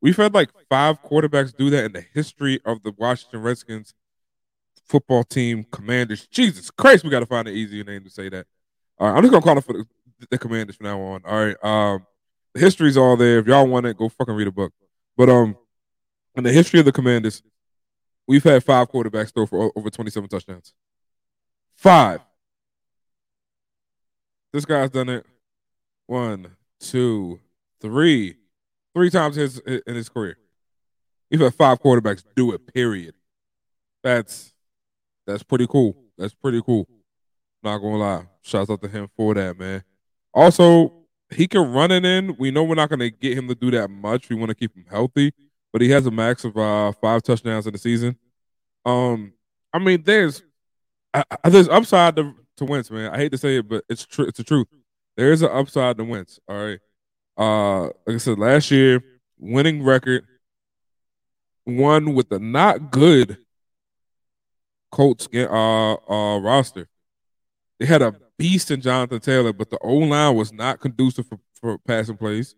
We've 0.00 0.16
had 0.16 0.34
like 0.34 0.50
five 0.68 1.02
quarterbacks 1.02 1.56
do 1.56 1.70
that 1.70 1.84
in 1.84 1.92
the 1.92 2.04
history 2.14 2.60
of 2.64 2.82
the 2.82 2.94
Washington 2.96 3.42
Redskins 3.42 3.94
football 4.84 5.24
team 5.24 5.66
commanders. 5.70 6.26
Jesus 6.28 6.70
Christ, 6.70 7.04
we 7.04 7.10
got 7.10 7.20
to 7.20 7.26
find 7.26 7.48
an 7.48 7.54
easier 7.54 7.84
name 7.84 8.04
to 8.04 8.10
say 8.10 8.28
that. 8.28 8.46
All 8.98 9.08
right, 9.08 9.16
I'm 9.16 9.22
just 9.22 9.32
gonna 9.32 9.44
call 9.44 9.58
it 9.58 9.64
for 9.64 9.72
the, 9.72 9.86
the 10.30 10.38
commanders 10.38 10.76
from 10.76 10.86
now 10.86 11.00
on. 11.00 11.22
All 11.24 11.44
right, 11.44 11.64
um, 11.64 12.06
the 12.54 12.60
history's 12.60 12.96
all 12.96 13.16
there. 13.16 13.38
If 13.38 13.46
y'all 13.46 13.66
want 13.66 13.86
it, 13.86 13.96
go 13.96 14.08
fucking 14.08 14.34
read 14.34 14.48
a 14.48 14.52
book. 14.52 14.72
But 15.16 15.28
um, 15.28 15.56
in 16.36 16.44
the 16.44 16.52
history 16.52 16.80
of 16.80 16.86
the 16.86 16.92
commanders, 16.92 17.42
we've 18.26 18.42
had 18.42 18.64
five 18.64 18.90
quarterbacks 18.90 19.32
throw 19.32 19.46
for 19.46 19.70
over 19.76 19.90
27 19.90 20.28
touchdowns. 20.28 20.74
Five. 21.76 22.20
This 24.52 24.64
guy's 24.64 24.90
done 24.90 25.08
it 25.10 25.26
one, 26.06 26.56
two, 26.80 27.38
three, 27.80 28.36
three 28.94 29.10
times 29.10 29.36
his 29.36 29.58
in 29.58 29.94
his 29.94 30.08
career. 30.08 30.38
We've 31.30 31.40
had 31.40 31.54
five 31.54 31.80
quarterbacks 31.80 32.24
do 32.34 32.52
it. 32.52 32.72
Period. 32.72 33.14
That's 34.02 34.52
that's 35.26 35.42
pretty 35.42 35.66
cool. 35.66 35.96
That's 36.16 36.34
pretty 36.34 36.62
cool. 36.62 36.88
Not 37.62 37.78
gonna 37.78 37.96
lie. 37.96 38.26
Shouts 38.42 38.70
out 38.70 38.80
to 38.82 38.88
him 38.88 39.08
for 39.16 39.34
that, 39.34 39.58
man. 39.58 39.84
Also, 40.32 40.92
he 41.30 41.46
can 41.46 41.70
run 41.72 41.90
it 41.90 42.04
in. 42.04 42.36
We 42.38 42.50
know 42.50 42.64
we're 42.64 42.74
not 42.76 42.88
gonna 42.88 43.10
get 43.10 43.36
him 43.36 43.48
to 43.48 43.54
do 43.54 43.70
that 43.72 43.88
much. 43.88 44.28
We 44.28 44.36
want 44.36 44.50
to 44.50 44.54
keep 44.54 44.74
him 44.74 44.86
healthy, 44.88 45.32
but 45.72 45.82
he 45.82 45.90
has 45.90 46.06
a 46.06 46.10
max 46.10 46.44
of 46.44 46.56
uh, 46.56 46.92
five 46.92 47.22
touchdowns 47.22 47.66
in 47.66 47.72
the 47.72 47.78
season. 47.78 48.16
Um, 48.84 49.32
I 49.72 49.78
mean, 49.78 50.02
there's 50.04 50.42
there's 51.44 51.68
upside 51.68 52.16
to 52.16 52.34
to 52.56 52.64
Wentz, 52.64 52.90
man. 52.90 53.12
I 53.12 53.18
hate 53.18 53.32
to 53.32 53.38
say 53.38 53.58
it, 53.58 53.68
but 53.68 53.84
it's 53.88 54.06
true. 54.06 54.26
It's 54.26 54.38
the 54.38 54.44
truth. 54.44 54.68
There 55.16 55.32
is 55.32 55.42
an 55.42 55.50
upside 55.52 55.98
to 55.98 56.04
Wentz. 56.04 56.38
All 56.48 56.56
right. 56.56 56.78
Uh, 57.38 57.84
like 57.84 58.14
I 58.14 58.16
said, 58.16 58.38
last 58.38 58.70
year, 58.70 59.02
winning 59.38 59.84
record, 59.84 60.24
one 61.64 62.14
with 62.14 62.32
a 62.32 62.38
not 62.38 62.90
good 62.90 63.38
Colts 64.90 65.28
uh, 65.34 65.94
uh, 65.94 66.38
roster. 66.40 66.88
They 67.78 67.86
had 67.86 68.02
a 68.02 68.14
beast 68.38 68.70
in 68.70 68.80
Jonathan 68.80 69.20
Taylor, 69.20 69.52
but 69.52 69.70
the 69.70 69.78
O 69.78 69.94
line 69.94 70.34
was 70.34 70.52
not 70.52 70.80
conducive 70.80 71.26
for, 71.26 71.38
for 71.60 71.78
passing 71.78 72.16
plays. 72.16 72.54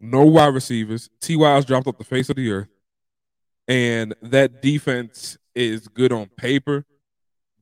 No 0.00 0.24
wide 0.24 0.54
receivers. 0.54 1.10
T.Y.'s 1.20 1.64
dropped 1.64 1.88
off 1.88 1.98
the 1.98 2.04
face 2.04 2.30
of 2.30 2.36
the 2.36 2.50
earth. 2.50 2.68
And 3.66 4.14
that 4.22 4.62
defense 4.62 5.36
is 5.54 5.88
good 5.88 6.12
on 6.12 6.28
paper, 6.36 6.86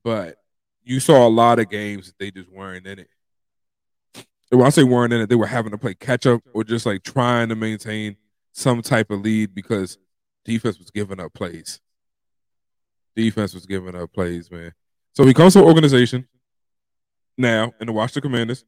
but 0.05 0.37
you 0.85 1.01
saw 1.01 1.27
a 1.27 1.31
lot 1.31 1.59
of 1.59 1.69
games 1.69 2.07
that 2.07 2.19
they 2.19 2.31
just 2.31 2.53
weren't 2.53 2.87
in 2.87 3.01
it. 3.01 3.09
When 4.51 4.67
I 4.67 4.71
say 4.71 4.85
weren't 4.85 5.13
in 5.13 5.21
it, 5.21 5.29
they 5.29 5.35
were 5.35 5.47
having 5.47 5.73
to 5.73 5.79
play 5.79 5.95
catch 5.95 6.27
up 6.27 6.43
or 6.55 6.65
just 6.65 6.87
like 6.87 7.03
trying 7.03 7.49
to 7.49 7.57
maintain 7.57 8.17
some 8.53 8.81
type 8.81 9.11
of 9.11 9.21
lead 9.21 9.55
because 9.55 9.99
defense 10.45 10.79
was 10.79 10.91
giving 10.91 11.21
up 11.21 11.35
plays 11.35 11.81
defense 13.17 13.55
was 13.55 13.67
giving 13.67 13.97
up 13.97 14.13
plays, 14.13 14.51
man. 14.51 14.73
So 15.15 15.25
he 15.25 15.35
comes 15.35 15.55
to 15.55 15.61
an 15.61 15.65
organization 15.65 16.29
now 17.37 17.73
in 17.81 17.87
the 17.87 17.93
Washington 17.93 18.31
Commanders. 18.31 18.65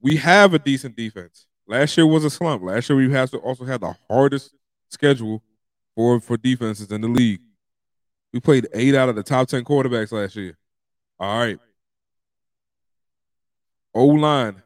We 0.00 0.16
have 0.16 0.54
a 0.54 0.58
decent 0.58 0.96
defense. 0.96 1.46
Last 1.66 1.96
year 1.96 2.06
was 2.06 2.24
a 2.24 2.30
slump. 2.30 2.62
Last 2.62 2.88
year 2.88 2.96
we 2.96 3.08
to 3.08 3.38
also 3.38 3.64
had 3.64 3.80
the 3.82 3.94
hardest 4.08 4.54
schedule 4.88 5.42
for 5.94 6.20
for 6.20 6.36
defenses 6.36 6.90
in 6.90 7.00
the 7.00 7.08
league. 7.08 7.40
We 8.32 8.40
played 8.40 8.68
eight 8.72 8.94
out 8.94 9.08
of 9.08 9.16
the 9.16 9.22
top 9.22 9.48
ten 9.48 9.64
quarterbacks 9.64 10.12
last 10.12 10.36
year. 10.36 10.56
All 11.20 11.38
right. 11.38 11.58
O 13.94 14.06
line, 14.06 14.62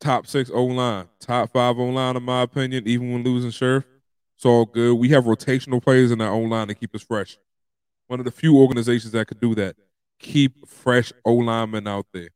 top 0.00 0.26
six 0.26 0.50
O 0.52 0.64
line, 0.64 1.08
top 1.20 1.52
five 1.52 1.78
O 1.78 1.84
line 1.84 2.16
in 2.16 2.22
my 2.22 2.42
opinion. 2.42 2.86
Even 2.86 3.12
when 3.12 3.24
losing 3.24 3.50
Scherff, 3.50 3.84
it's 4.36 4.44
all 4.44 4.64
good. 4.64 4.94
We 4.94 5.08
have 5.10 5.24
rotational 5.24 5.82
players 5.82 6.10
in 6.10 6.20
our 6.20 6.32
O 6.32 6.40
line 6.40 6.68
to 6.68 6.74
keep 6.74 6.94
us 6.94 7.02
fresh 7.02 7.38
one 8.08 8.18
of 8.18 8.24
the 8.24 8.32
few 8.32 8.58
organizations 8.58 9.12
that 9.12 9.28
could 9.28 9.40
do 9.40 9.54
that. 9.54 9.76
Keep 10.18 10.66
fresh 10.66 11.12
O 11.24 11.34
linemen 11.34 11.86
out 11.86 12.06
there. 12.12 12.30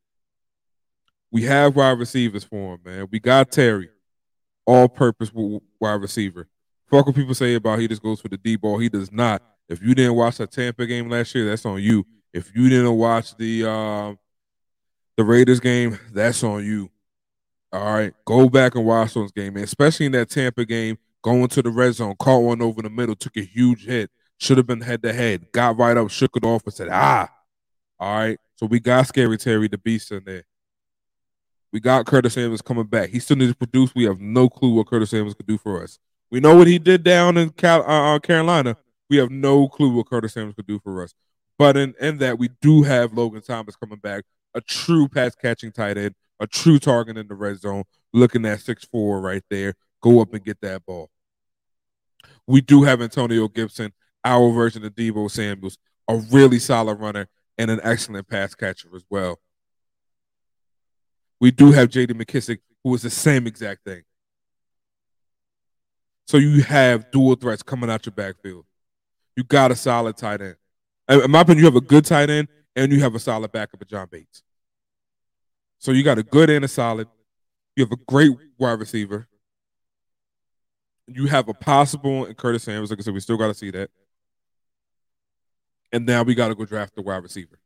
We 1.30 1.42
have 1.42 1.74
wide 1.74 1.98
receivers 1.98 2.44
for 2.44 2.74
him, 2.74 2.80
man. 2.84 3.08
We 3.10 3.18
got 3.18 3.50
Terry, 3.50 3.88
all 4.66 4.88
purpose 4.88 5.32
wide 5.32 6.00
receiver. 6.00 6.46
Fuck 6.86 7.06
what 7.06 7.16
people 7.16 7.34
say 7.34 7.54
about 7.54 7.78
he 7.78 7.88
just 7.88 8.02
goes 8.02 8.20
for 8.20 8.28
the 8.28 8.36
D 8.36 8.56
ball. 8.56 8.78
He 8.78 8.90
does 8.90 9.10
not. 9.10 9.42
If 9.68 9.82
you 9.82 9.94
didn't 9.94 10.14
watch 10.14 10.36
that 10.36 10.52
Tampa 10.52 10.86
game 10.86 11.08
last 11.08 11.34
year, 11.34 11.46
that's 11.46 11.64
on 11.64 11.80
you. 11.80 12.06
If 12.34 12.54
you 12.54 12.68
didn't 12.68 12.94
watch 12.96 13.34
the 13.36 13.64
uh, 13.68 14.14
the 15.16 15.24
Raiders 15.24 15.60
game, 15.60 15.98
that's 16.12 16.42
on 16.42 16.64
you. 16.64 16.90
All 17.72 17.94
right, 17.94 18.14
go 18.24 18.48
back 18.48 18.74
and 18.74 18.84
watch 18.84 19.14
those 19.14 19.32
games, 19.32 19.54
man. 19.54 19.64
Especially 19.64 20.06
in 20.06 20.12
that 20.12 20.30
Tampa 20.30 20.64
game, 20.64 20.98
going 21.22 21.48
to 21.48 21.62
the 21.62 21.70
red 21.70 21.94
zone, 21.94 22.14
caught 22.18 22.42
one 22.42 22.60
over 22.60 22.82
the 22.82 22.90
middle, 22.90 23.14
took 23.14 23.36
a 23.36 23.42
huge 23.42 23.86
hit 23.86 24.10
should 24.42 24.56
have 24.56 24.66
been 24.66 24.80
head 24.80 25.02
to 25.04 25.12
head. 25.12 25.52
Got 25.52 25.78
right 25.78 25.96
up, 25.96 26.10
shook 26.10 26.36
it 26.36 26.44
off, 26.44 26.64
and 26.64 26.74
said, 26.74 26.88
ah. 26.90 27.30
All 27.98 28.18
right. 28.18 28.38
So 28.56 28.66
we 28.66 28.80
got 28.80 29.06
Scary 29.06 29.38
Terry, 29.38 29.68
the 29.68 29.78
beast 29.78 30.10
in 30.10 30.24
there. 30.24 30.42
We 31.72 31.80
got 31.80 32.06
Curtis 32.06 32.34
Samuels 32.34 32.60
coming 32.60 32.84
back. 32.84 33.10
He 33.10 33.20
still 33.20 33.36
needs 33.36 33.52
to 33.52 33.56
produce. 33.56 33.94
We 33.94 34.04
have 34.04 34.20
no 34.20 34.48
clue 34.48 34.74
what 34.74 34.88
Curtis 34.88 35.10
Samuels 35.10 35.34
could 35.34 35.46
do 35.46 35.58
for 35.58 35.82
us. 35.82 35.98
We 36.30 36.40
know 36.40 36.56
what 36.56 36.66
he 36.66 36.78
did 36.78 37.04
down 37.04 37.36
in 37.36 37.50
Cal- 37.50 37.88
uh, 37.88 38.16
uh, 38.16 38.18
Carolina. 38.18 38.76
We 39.08 39.16
have 39.18 39.30
no 39.30 39.68
clue 39.68 39.94
what 39.94 40.08
Curtis 40.08 40.34
Samuels 40.34 40.56
could 40.56 40.66
do 40.66 40.80
for 40.80 41.02
us. 41.02 41.14
But 41.58 41.76
in, 41.76 41.94
in 42.00 42.18
that, 42.18 42.38
we 42.38 42.48
do 42.60 42.82
have 42.82 43.12
Logan 43.12 43.42
Thomas 43.42 43.76
coming 43.76 43.98
back, 43.98 44.24
a 44.54 44.60
true 44.60 45.08
pass 45.08 45.34
catching 45.34 45.72
tight 45.72 45.98
end, 45.98 46.14
a 46.40 46.46
true 46.46 46.78
target 46.78 47.16
in 47.16 47.28
the 47.28 47.34
red 47.34 47.60
zone, 47.60 47.84
looking 48.12 48.44
at 48.46 48.60
six 48.60 48.84
four 48.84 49.20
right 49.20 49.42
there. 49.50 49.74
Go 50.00 50.20
up 50.20 50.34
and 50.34 50.44
get 50.44 50.60
that 50.62 50.84
ball. 50.84 51.10
We 52.46 52.60
do 52.60 52.82
have 52.82 53.00
Antonio 53.00 53.48
Gibson, 53.48 53.92
our 54.24 54.50
version 54.52 54.84
of 54.84 54.94
Deebo 54.94 55.30
Samuels, 55.30 55.78
a 56.08 56.16
really 56.16 56.58
solid 56.58 56.98
runner 56.98 57.28
and 57.56 57.70
an 57.70 57.80
excellent 57.82 58.28
pass 58.28 58.54
catcher 58.54 58.88
as 58.96 59.04
well. 59.08 59.38
We 61.40 61.50
do 61.50 61.72
have 61.72 61.88
J.D. 61.88 62.14
McKissick, 62.14 62.58
who 62.82 62.94
is 62.94 63.02
the 63.02 63.10
same 63.10 63.46
exact 63.46 63.84
thing. 63.84 64.02
So 66.26 66.36
you 66.36 66.62
have 66.62 67.10
dual 67.10 67.34
threats 67.34 67.62
coming 67.62 67.90
out 67.90 68.06
your 68.06 68.12
backfield. 68.12 68.64
You 69.36 69.44
got 69.44 69.70
a 69.70 69.76
solid 69.76 70.16
tight 70.16 70.40
end. 70.40 70.56
In 71.08 71.30
my 71.30 71.40
opinion, 71.40 71.58
you 71.58 71.64
have 71.66 71.76
a 71.76 71.80
good 71.80 72.04
tight 72.04 72.30
end 72.30 72.48
and 72.76 72.92
you 72.92 73.00
have 73.00 73.14
a 73.14 73.18
solid 73.18 73.52
backup 73.52 73.80
of 73.80 73.88
John 73.88 74.08
Bates. 74.10 74.42
So 75.78 75.92
you 75.92 76.02
got 76.02 76.18
a 76.18 76.22
good 76.22 76.50
and 76.50 76.64
a 76.64 76.68
solid. 76.68 77.08
You 77.76 77.84
have 77.84 77.92
a 77.92 78.02
great 78.06 78.30
wide 78.58 78.78
receiver. 78.78 79.26
You 81.06 81.26
have 81.26 81.48
a 81.48 81.54
possible 81.54 82.26
in 82.26 82.34
Curtis 82.34 82.62
Samuels. 82.62 82.90
Like 82.90 83.00
I 83.00 83.02
said, 83.02 83.14
we 83.14 83.20
still 83.20 83.36
got 83.36 83.48
to 83.48 83.54
see 83.54 83.70
that 83.70 83.90
and 85.92 86.06
now 86.06 86.22
we 86.22 86.34
got 86.34 86.48
to 86.48 86.54
go 86.54 86.64
draft 86.64 86.94
the 86.94 87.02
wide 87.02 87.22
receiver. 87.22 87.58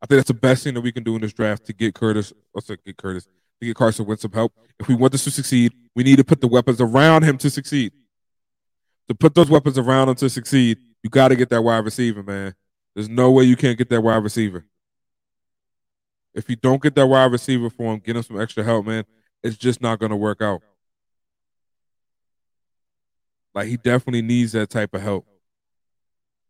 I 0.00 0.06
think 0.06 0.18
that's 0.18 0.28
the 0.28 0.34
best 0.34 0.64
thing 0.64 0.74
that 0.74 0.80
we 0.80 0.92
can 0.92 1.02
do 1.02 1.16
in 1.16 1.22
this 1.22 1.32
draft 1.32 1.66
to 1.66 1.72
get 1.72 1.94
Curtis, 1.94 2.32
let's 2.54 2.68
get 2.68 2.96
Curtis, 2.96 3.24
to 3.24 3.66
get 3.66 3.76
Carson 3.76 4.06
Wentz 4.06 4.22
some 4.22 4.32
help. 4.32 4.52
If 4.78 4.88
we 4.88 4.94
want 4.94 5.12
this 5.12 5.24
to 5.24 5.30
succeed, 5.30 5.72
we 5.94 6.04
need 6.04 6.16
to 6.16 6.24
put 6.24 6.40
the 6.40 6.46
weapons 6.46 6.80
around 6.80 7.24
him 7.24 7.38
to 7.38 7.50
succeed. 7.50 7.92
To 9.08 9.14
put 9.14 9.34
those 9.34 9.50
weapons 9.50 9.78
around 9.78 10.08
him 10.10 10.14
to 10.16 10.30
succeed, 10.30 10.78
you 11.02 11.10
got 11.10 11.28
to 11.28 11.36
get 11.36 11.50
that 11.50 11.62
wide 11.62 11.84
receiver, 11.84 12.22
man. 12.22 12.54
There's 12.94 13.08
no 13.08 13.30
way 13.30 13.44
you 13.44 13.56
can't 13.56 13.78
get 13.78 13.88
that 13.90 14.00
wide 14.00 14.22
receiver. 14.22 14.64
If 16.34 16.48
you 16.48 16.56
don't 16.56 16.82
get 16.82 16.94
that 16.96 17.06
wide 17.06 17.30
receiver 17.30 17.70
for 17.70 17.92
him, 17.92 18.00
get 18.00 18.16
him 18.16 18.22
some 18.22 18.40
extra 18.40 18.64
help, 18.64 18.86
man. 18.86 19.04
It's 19.42 19.56
just 19.56 19.80
not 19.80 19.98
going 19.98 20.10
to 20.10 20.16
work 20.16 20.42
out. 20.42 20.62
Like 23.54 23.68
he 23.68 23.76
definitely 23.76 24.22
needs 24.22 24.52
that 24.52 24.70
type 24.70 24.94
of 24.94 25.02
help. 25.02 25.26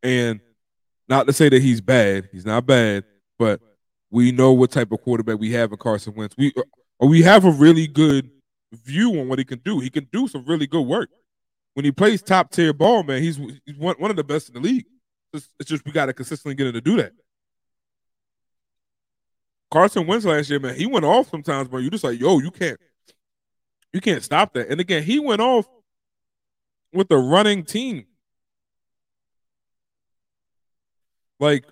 And 0.03 0.41
not 1.09 1.27
to 1.27 1.33
say 1.33 1.49
that 1.49 1.63
he's 1.63 1.81
bad, 1.81 2.29
he's 2.33 2.47
not 2.47 2.67
bad, 2.67 3.05
but 3.39 3.61
we 4.11 4.33
know 4.33 4.53
what 4.53 4.71
type 4.71 4.93
of 4.93 5.03
quarterback 5.03 5.39
we 5.39 5.53
have 5.53 5.73
in 5.73 5.79
Carson 5.79 6.15
Wentz. 6.15 6.35
We 6.37 6.53
we 7.01 7.23
have 7.23 7.45
a 7.45 7.51
really 7.51 7.87
good 7.87 8.31
view 8.73 9.21
on 9.21 9.29
what 9.29 9.39
he 9.39 9.45
can 9.45 9.61
do. 9.65 9.81
He 9.81 9.91
can 9.91 10.09
do 10.13 10.29
some 10.29 10.45
really 10.47 10.67
good 10.67 10.87
work. 10.87 11.11
When 11.75 11.85
he 11.85 11.93
plays 11.93 12.23
top 12.23 12.51
tier 12.51 12.73
ball, 12.73 13.03
man, 13.03 13.23
he's 13.23 13.37
he's 13.67 13.77
one, 13.77 13.97
one 13.99 14.11
of 14.11 14.17
the 14.17 14.25
best 14.25 14.49
in 14.49 14.55
the 14.55 14.61
league. 14.61 14.87
It's, 15.35 15.49
it's 15.59 15.69
just 15.69 15.85
we 15.85 15.93
got 15.93 16.07
to 16.07 16.13
consistently 16.13 16.55
get 16.55 16.69
him 16.69 16.75
to 16.75 16.81
do 16.81 16.97
that. 16.97 17.13
Carson 19.71 20.07
Wentz 20.07 20.25
last 20.25 20.49
year, 20.49 20.61
man, 20.61 20.77
he 20.77 20.87
went 20.87 21.05
off 21.05 21.29
sometimes, 21.29 21.69
but 21.69 21.79
you 21.79 21.91
just 21.91 22.05
like, 22.05 22.21
yo, 22.21 22.39
you 22.39 22.53
can't, 22.53 22.79
you 23.93 24.01
can't 24.01 24.23
stop 24.23 24.55
that. 24.55 24.69
And 24.69 24.81
again, 24.81 25.03
he 25.03 25.19
went 25.19 25.41
off 25.41 25.67
with 26.93 27.09
the 27.09 27.17
running 27.17 27.65
team. 27.65 28.07
Like 31.41 31.65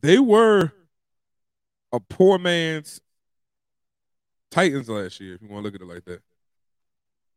they 0.00 0.18
were 0.18 0.72
a 1.92 2.00
poor 2.00 2.38
man's 2.38 3.00
Titans 4.50 4.88
last 4.88 5.20
year, 5.20 5.34
if 5.34 5.42
you 5.42 5.48
want 5.48 5.62
to 5.62 5.70
look 5.70 5.74
at 5.74 5.82
it 5.82 5.92
like 5.92 6.04
that. 6.06 6.22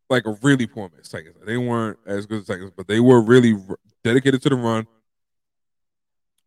Like 0.09 0.25
a 0.25 0.37
really 0.41 0.65
poor 0.65 0.89
man's 0.93 1.09
Titans. 1.09 1.35
They 1.45 1.57
weren't 1.57 1.99
as 2.05 2.25
good 2.25 2.39
as 2.39 2.47
Titans, 2.47 2.71
but 2.75 2.87
they 2.87 3.01
were 3.01 3.21
really 3.21 3.61
dedicated 4.03 4.41
to 4.43 4.49
the 4.49 4.55
run. 4.55 4.87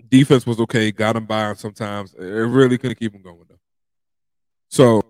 Defense 0.08 0.46
was 0.46 0.60
okay, 0.60 0.90
got 0.92 1.16
him 1.16 1.26
by 1.26 1.50
him 1.50 1.56
sometimes. 1.56 2.14
It 2.14 2.24
really 2.24 2.78
couldn't 2.78 2.98
keep 2.98 3.14
him 3.14 3.22
going 3.22 3.44
though. 3.48 3.58
So 4.68 5.02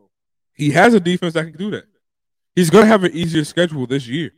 he 0.52 0.70
has 0.70 0.94
a 0.94 1.00
defense 1.00 1.34
that 1.34 1.44
can 1.44 1.56
do 1.56 1.70
that. 1.72 1.84
He's 2.54 2.70
going 2.70 2.84
to 2.84 2.88
have 2.88 3.04
an 3.04 3.12
easier 3.12 3.44
schedule 3.44 3.86
this 3.86 4.06
year. 4.06 4.30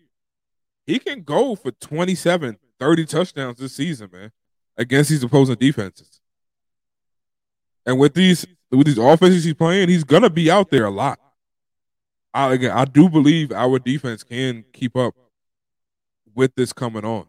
He 0.86 0.98
can 0.98 1.22
go 1.22 1.54
for 1.54 1.72
27, 1.72 2.56
30 2.78 3.06
touchdowns 3.06 3.58
this 3.58 3.74
season, 3.74 4.08
man, 4.12 4.32
against 4.76 5.10
these 5.10 5.22
opposing 5.22 5.56
defenses. 5.56 6.20
And 7.84 7.98
with 7.98 8.14
these 8.14 8.46
with 8.70 8.86
these 8.86 8.98
offenses 8.98 9.44
he's 9.44 9.54
playing, 9.54 9.88
he's 9.88 10.04
gonna 10.04 10.30
be 10.30 10.50
out 10.50 10.70
there 10.70 10.86
a 10.86 10.90
lot. 10.90 11.20
I 12.34 12.52
again, 12.52 12.72
I 12.72 12.84
do 12.84 13.08
believe 13.08 13.52
our 13.52 13.78
defense 13.78 14.24
can 14.24 14.64
keep 14.72 14.96
up 14.96 15.14
with 16.34 16.54
this 16.54 16.72
coming 16.72 17.04
on. 17.04 17.26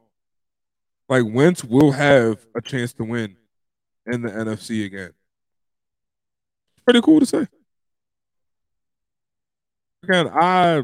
Like 1.10 1.24
Wentz 1.26 1.64
will 1.64 1.92
have 1.92 2.46
a 2.56 2.62
chance 2.62 2.94
to 2.94 3.04
win 3.04 3.38
in 4.06 4.22
the 4.22 4.30
NFC 4.30 4.86
again. 4.86 5.12
Pretty 6.84 7.02
cool 7.02 7.20
to 7.20 7.26
say. 7.26 7.48
Again, 10.04 10.30
I 10.34 10.84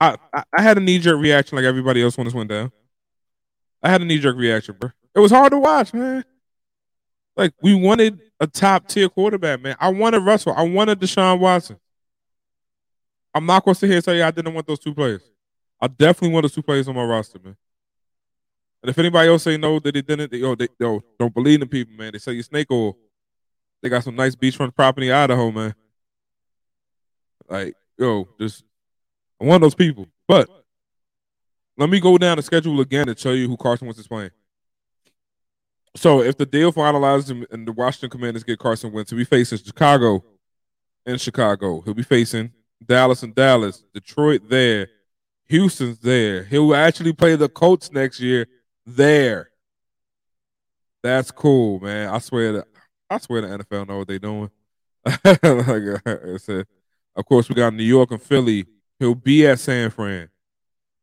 I 0.00 0.16
I 0.32 0.62
had 0.62 0.78
a 0.78 0.80
knee 0.80 0.98
jerk 0.98 1.20
reaction 1.20 1.56
like 1.56 1.64
everybody 1.64 2.02
else 2.02 2.16
when 2.16 2.26
this 2.26 2.34
went 2.34 2.50
down. 2.50 2.72
I 3.82 3.90
had 3.90 4.02
a 4.02 4.04
knee 4.04 4.18
jerk 4.18 4.36
reaction, 4.36 4.76
bro. 4.78 4.90
It 5.14 5.20
was 5.20 5.30
hard 5.30 5.52
to 5.52 5.58
watch, 5.58 5.92
man. 5.94 6.24
Like 7.36 7.52
we 7.62 7.74
wanted 7.74 8.20
a 8.40 8.46
top 8.46 8.88
tier 8.88 9.08
quarterback, 9.08 9.60
man. 9.60 9.76
I 9.78 9.90
wanted 9.90 10.20
Russell. 10.20 10.54
I 10.56 10.62
wanted 10.62 11.00
Deshaun 11.00 11.38
Watson. 11.38 11.78
I'm 13.34 13.44
not 13.44 13.66
to 13.66 13.74
sit 13.74 13.88
here 13.88 13.96
and 13.96 14.04
tell 14.04 14.14
you 14.14 14.24
I 14.24 14.30
didn't 14.30 14.54
want 14.54 14.66
those 14.66 14.78
two 14.78 14.94
players. 14.94 15.22
I 15.78 15.88
definitely 15.88 16.30
want 16.30 16.44
those 16.44 16.54
two 16.54 16.62
players 16.62 16.88
on 16.88 16.94
my 16.94 17.04
roster, 17.04 17.38
man. 17.38 17.56
And 18.86 18.92
if 18.92 18.98
anybody 19.00 19.28
else 19.28 19.42
say 19.42 19.56
no 19.56 19.80
that 19.80 19.94
they 19.94 20.00
didn't, 20.00 20.30
they, 20.30 20.38
yo, 20.38 20.54
they, 20.54 20.68
yo, 20.78 21.02
don't 21.18 21.34
believe 21.34 21.60
in 21.60 21.66
people, 21.66 21.92
man. 21.96 22.12
They 22.12 22.20
say 22.20 22.30
you 22.34 22.42
snake 22.44 22.70
oil. 22.70 22.96
They 23.82 23.88
got 23.88 24.04
some 24.04 24.14
nice 24.14 24.36
beachfront 24.36 24.76
property 24.76 25.08
in 25.08 25.12
Idaho, 25.12 25.50
man. 25.50 25.74
Like, 27.48 27.74
yo, 27.98 28.28
just 28.38 28.62
I'm 29.40 29.48
one 29.48 29.56
of 29.56 29.62
those 29.62 29.74
people. 29.74 30.06
But 30.28 30.48
let 31.76 31.90
me 31.90 31.98
go 31.98 32.16
down 32.16 32.36
the 32.36 32.44
schedule 32.44 32.80
again 32.80 33.08
and 33.08 33.18
show 33.18 33.32
you 33.32 33.48
who 33.48 33.56
Carson 33.56 33.88
Wentz 33.88 33.98
is 33.98 34.06
playing. 34.06 34.30
So 35.96 36.22
if 36.22 36.36
the 36.36 36.46
deal 36.46 36.72
finalizes 36.72 37.44
and 37.50 37.66
the 37.66 37.72
Washington 37.72 38.10
Commanders 38.10 38.44
get 38.44 38.60
Carson 38.60 38.92
Wentz, 38.92 39.10
he'll 39.10 39.18
be 39.18 39.24
facing 39.24 39.58
Chicago 39.58 40.22
and 41.04 41.20
Chicago. 41.20 41.80
He'll 41.80 41.92
be 41.92 42.04
facing 42.04 42.52
Dallas 42.86 43.24
and 43.24 43.34
Dallas, 43.34 43.82
Detroit 43.92 44.48
there, 44.48 44.86
Houston's 45.46 45.98
there. 45.98 46.44
He'll 46.44 46.72
actually 46.72 47.14
play 47.14 47.34
the 47.34 47.48
Colts 47.48 47.90
next 47.90 48.20
year 48.20 48.46
there. 48.86 49.50
That's 51.02 51.30
cool, 51.30 51.80
man. 51.80 52.08
I 52.08 52.18
swear 52.18 52.52
that 52.54 52.68
I 53.08 53.18
swear 53.18 53.42
the 53.42 53.64
NFL 53.64 53.88
know 53.88 53.98
what 53.98 54.08
they're 54.08 54.18
doing. 54.18 54.50
like 55.04 55.42
uh, 55.44 56.34
I 56.34 56.36
said, 56.38 56.66
of 57.14 57.24
course, 57.24 57.48
we 57.48 57.54
got 57.54 57.74
New 57.74 57.84
York 57.84 58.10
and 58.10 58.22
Philly. 58.22 58.66
He'll 58.98 59.14
be 59.14 59.46
at 59.46 59.60
San 59.60 59.90
Fran. 59.90 60.28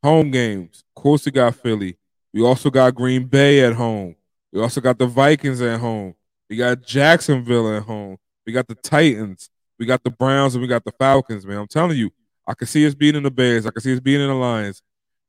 Home 0.03 0.31
games. 0.31 0.83
Of 0.95 1.01
course, 1.01 1.25
we 1.25 1.31
got 1.31 1.55
Philly. 1.55 1.97
We 2.33 2.43
also 2.43 2.69
got 2.69 2.95
Green 2.95 3.25
Bay 3.25 3.63
at 3.63 3.73
home. 3.73 4.15
We 4.51 4.61
also 4.61 4.81
got 4.81 4.97
the 4.97 5.07
Vikings 5.07 5.61
at 5.61 5.79
home. 5.79 6.15
We 6.49 6.57
got 6.57 6.81
Jacksonville 6.81 7.73
at 7.75 7.83
home. 7.83 8.17
We 8.45 8.51
got 8.51 8.67
the 8.67 8.75
Titans. 8.75 9.49
We 9.79 9.85
got 9.85 10.03
the 10.03 10.11
Browns 10.11 10.55
and 10.55 10.61
we 10.61 10.67
got 10.67 10.83
the 10.83 10.91
Falcons, 10.91 11.45
man. 11.45 11.57
I'm 11.57 11.67
telling 11.67 11.97
you, 11.97 12.11
I 12.45 12.53
can 12.53 12.67
see 12.67 12.85
us 12.85 12.93
beating 12.93 13.23
the 13.23 13.31
Bears. 13.31 13.65
I 13.65 13.71
can 13.71 13.81
see 13.81 13.93
us 13.93 13.99
beating 13.99 14.27
the 14.27 14.33
Lions. 14.33 14.81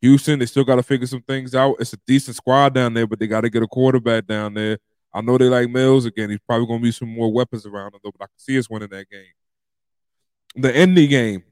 Houston, 0.05 0.38
they 0.38 0.45
still 0.45 0.64
got 0.64 0.77
to 0.77 0.83
figure 0.83 1.07
some 1.07 1.23
things 1.23 1.55
out. 1.55 1.77
It's 1.81 1.95
a 1.95 1.99
decent 2.07 2.37
squad 2.37 2.75
down 2.75 2.93
there, 2.93 3.07
but 3.07 3.19
they 3.19 3.27
got 3.27 3.40
to 3.40 3.49
get 3.49 3.62
a 3.62 3.67
quarterback 3.67 4.27
down 4.27 4.53
there. 4.53 4.79
I 5.14 5.23
know 5.23 5.38
they 5.38 5.49
like 5.49 5.71
Mills 5.71 6.05
again. 6.05 6.29
He's 6.29 6.40
probably 6.47 6.67
going 6.67 6.81
to 6.81 6.83
be 6.83 6.93
some 6.93 7.09
more 7.09 7.33
weapons 7.33 7.64
around 7.64 7.95
him, 7.95 8.01
though, 8.05 8.12
but 8.12 8.25
I 8.25 8.27
can 8.27 8.38
see 8.38 8.59
us 8.59 8.69
winning 8.69 8.90
that 8.90 9.09
game. 9.09 9.33
The 10.57 10.79
Indy 10.79 11.07
game. 11.07 11.43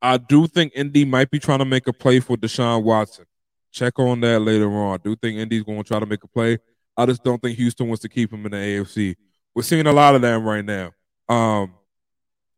I 0.00 0.16
do 0.16 0.48
think 0.48 0.72
Indy 0.74 1.04
might 1.04 1.30
be 1.30 1.38
trying 1.38 1.60
to 1.60 1.64
make 1.64 1.86
a 1.86 1.92
play 1.92 2.18
for 2.18 2.36
Deshaun 2.36 2.82
Watson. 2.82 3.26
Check 3.70 4.00
on 4.00 4.20
that 4.22 4.40
later 4.40 4.68
on. 4.68 4.94
I 4.94 4.96
do 4.96 5.14
think 5.14 5.38
Indy's 5.38 5.62
going 5.62 5.84
to 5.84 5.86
try 5.86 6.00
to 6.00 6.06
make 6.06 6.24
a 6.24 6.28
play. 6.28 6.58
I 6.96 7.06
just 7.06 7.22
don't 7.22 7.40
think 7.40 7.56
Houston 7.58 7.86
wants 7.86 8.02
to 8.02 8.08
keep 8.08 8.32
him 8.32 8.44
in 8.44 8.50
the 8.50 8.58
AFC. 8.58 9.14
We're 9.54 9.62
seeing 9.62 9.86
a 9.86 9.92
lot 9.92 10.16
of 10.16 10.22
them 10.22 10.42
right 10.42 10.64
now. 10.64 10.90
Um, 11.28 11.74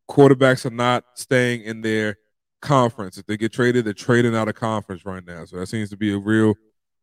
quarterbacks 0.09 0.65
are 0.65 0.73
not 0.73 1.03
staying 1.13 1.61
in 1.61 1.81
their 1.81 2.17
conference. 2.61 3.17
If 3.17 3.25
they 3.25 3.37
get 3.37 3.53
traded, 3.53 3.85
they're 3.85 3.93
trading 3.93 4.35
out 4.35 4.47
of 4.47 4.55
conference 4.55 5.05
right 5.05 5.25
now. 5.25 5.45
So 5.45 5.57
that 5.57 5.67
seems 5.67 5.89
to 5.91 5.97
be 5.97 6.13
a 6.13 6.17
real, 6.17 6.51
a 6.51 6.53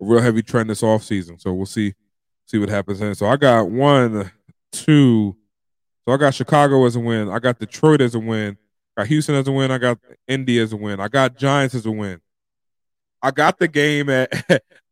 real 0.05 0.21
heavy 0.21 0.43
trend 0.43 0.71
this 0.71 0.83
offseason. 0.83 1.41
So 1.41 1.53
we'll 1.53 1.67
see, 1.67 1.95
see 2.47 2.59
what 2.59 2.69
happens 2.69 3.01
then. 3.01 3.15
So 3.15 3.27
I 3.27 3.37
got 3.37 3.71
one, 3.71 4.31
two. 4.73 5.37
So 6.05 6.13
I 6.13 6.17
got 6.17 6.35
Chicago 6.35 6.85
as 6.85 6.97
a 6.97 7.01
win. 7.01 7.29
I 7.29 7.39
got 7.39 7.59
Detroit 7.59 8.01
as 8.01 8.15
a 8.15 8.19
win. 8.19 8.57
I 8.97 9.03
got 9.03 9.09
Houston 9.09 9.35
as 9.35 9.47
a 9.47 9.53
win. 9.53 9.71
I 9.71 9.79
got 9.79 9.99
Indy 10.27 10.59
as 10.59 10.73
a 10.73 10.77
win. 10.77 11.01
I 11.01 11.09
got 11.09 11.37
Giants 11.37 11.75
as 11.75 11.87
a 11.87 11.93
win. 11.93 12.21
I 13.23 13.31
got 13.31 13.59
the 13.59 13.69
game 13.69 14.11
at 14.11 14.33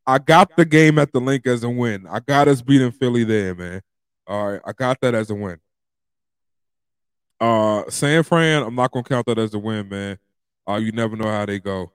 I 0.07 0.19
got 0.19 0.57
the 0.57 0.65
game 0.65 0.99
at 0.99 1.13
the 1.13 1.21
Linc 1.21 1.47
as 1.47 1.65
a 1.65 1.71
win. 1.71 2.07
I 2.09 2.21
got 2.21 2.49
us 2.49 2.63
beating 2.63 2.93
Philly 2.93 3.25
there, 3.25 3.55
man. 3.55 3.83
All 4.27 4.53
right, 4.53 4.61
I 4.65 4.73
got 4.73 5.01
that 5.01 5.15
as 5.15 5.31
a 5.31 5.35
win. 5.35 5.59
Uh 7.41 7.89
San 7.91 8.23
Fran, 8.23 8.63
I'm 8.63 8.75
not 8.75 8.93
gonna 8.93 9.05
count 9.05 9.27
that 9.27 9.39
as 9.39 9.53
a 9.55 9.59
win, 9.59 9.89
man. 9.89 10.19
Uh, 10.71 10.79
you 10.79 10.93
never 10.93 11.17
know 11.17 11.29
how 11.29 11.45
they 11.47 11.59
go. 11.59 11.93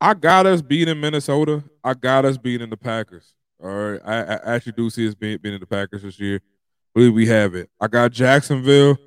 I 0.00 0.14
got 0.14 0.46
us 0.46 0.60
beating 0.60 1.00
Minnesota. 1.00 1.62
I 1.82 1.94
got 1.94 2.24
us 2.24 2.36
beating 2.36 2.70
the 2.70 2.76
Packers. 2.76 3.34
All 3.62 3.70
right. 3.70 4.00
I, 4.04 4.16
I 4.34 4.54
actually 4.54 4.72
do 4.72 4.90
see 4.90 5.06
us 5.06 5.14
being, 5.14 5.38
beating 5.38 5.60
the 5.60 5.66
Packers 5.66 6.02
this 6.02 6.18
year. 6.18 6.36
I 6.36 6.90
believe 6.94 7.14
we 7.14 7.26
have 7.28 7.54
it. 7.54 7.70
I 7.80 7.86
got 7.86 8.10
Jacksonville. 8.10 8.98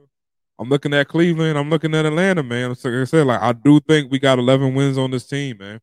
I'm 0.58 0.70
looking 0.70 0.94
at 0.94 1.08
Cleveland. 1.10 1.58
I'm 1.58 1.70
looking 1.70 1.94
at 1.94 2.06
Atlanta, 2.06 2.42
man. 2.42 2.70
Like 2.70 2.86
I 2.86 3.04
said, 3.04 3.28
like 3.28 3.42
I 3.42 3.52
do 3.52 3.80
think 3.82 4.10
we 4.10 4.20
got 4.20 4.40
11 4.40 4.74
wins 4.74 4.98
on 4.98 5.12
this 5.12 5.28
team, 5.28 5.58
man. 5.58 5.82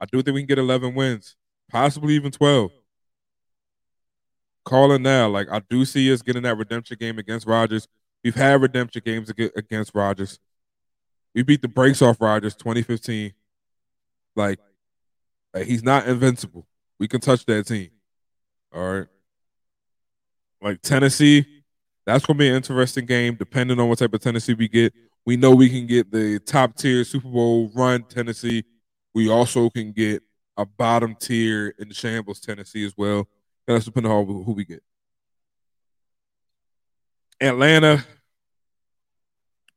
I 0.00 0.04
do 0.04 0.22
think 0.22 0.34
we 0.34 0.42
can 0.42 0.48
get 0.48 0.58
11 0.58 0.94
wins, 0.94 1.36
possibly 1.70 2.14
even 2.14 2.30
12. 2.30 2.70
Calling 4.64 5.02
now, 5.02 5.28
like 5.28 5.48
I 5.50 5.62
do 5.68 5.84
see 5.84 6.12
us 6.12 6.22
getting 6.22 6.42
that 6.42 6.58
redemption 6.58 6.98
game 7.00 7.18
against 7.18 7.46
Rodgers. 7.46 7.88
We've 8.22 8.34
had 8.34 8.60
redemption 8.60 9.02
games 9.04 9.30
against 9.30 9.94
Rodgers. 9.94 10.38
We 11.34 11.42
beat 11.42 11.62
the 11.62 11.68
brakes 11.68 12.02
off 12.02 12.20
Rodgers 12.20 12.54
2015. 12.54 13.32
Like, 14.36 14.58
like 15.52 15.66
he's 15.66 15.82
not 15.82 16.06
invincible. 16.06 16.66
We 16.98 17.08
can 17.08 17.20
touch 17.20 17.44
that 17.46 17.66
team. 17.66 17.90
All 18.72 18.92
right. 18.92 19.06
Like 20.60 20.80
Tennessee, 20.82 21.44
that's 22.06 22.26
to 22.26 22.34
be 22.34 22.48
an 22.48 22.54
interesting 22.54 23.06
game, 23.06 23.34
depending 23.34 23.78
on 23.78 23.88
what 23.88 23.98
type 23.98 24.14
of 24.14 24.20
Tennessee 24.20 24.54
we 24.54 24.68
get. 24.68 24.94
We 25.26 25.36
know 25.36 25.54
we 25.54 25.70
can 25.70 25.86
get 25.86 26.10
the 26.10 26.38
top 26.38 26.76
tier 26.76 27.04
Super 27.04 27.28
Bowl 27.28 27.70
run 27.74 28.04
Tennessee. 28.04 28.64
We 29.14 29.30
also 29.30 29.70
can 29.70 29.92
get 29.92 30.22
a 30.56 30.66
bottom 30.66 31.14
tier 31.14 31.74
in 31.78 31.90
shambles 31.92 32.40
Tennessee 32.40 32.84
as 32.84 32.94
well. 32.96 33.26
That's 33.66 33.86
depending 33.86 34.12
on 34.12 34.26
who 34.26 34.52
we 34.52 34.64
get. 34.64 34.82
Atlanta, 37.40 38.04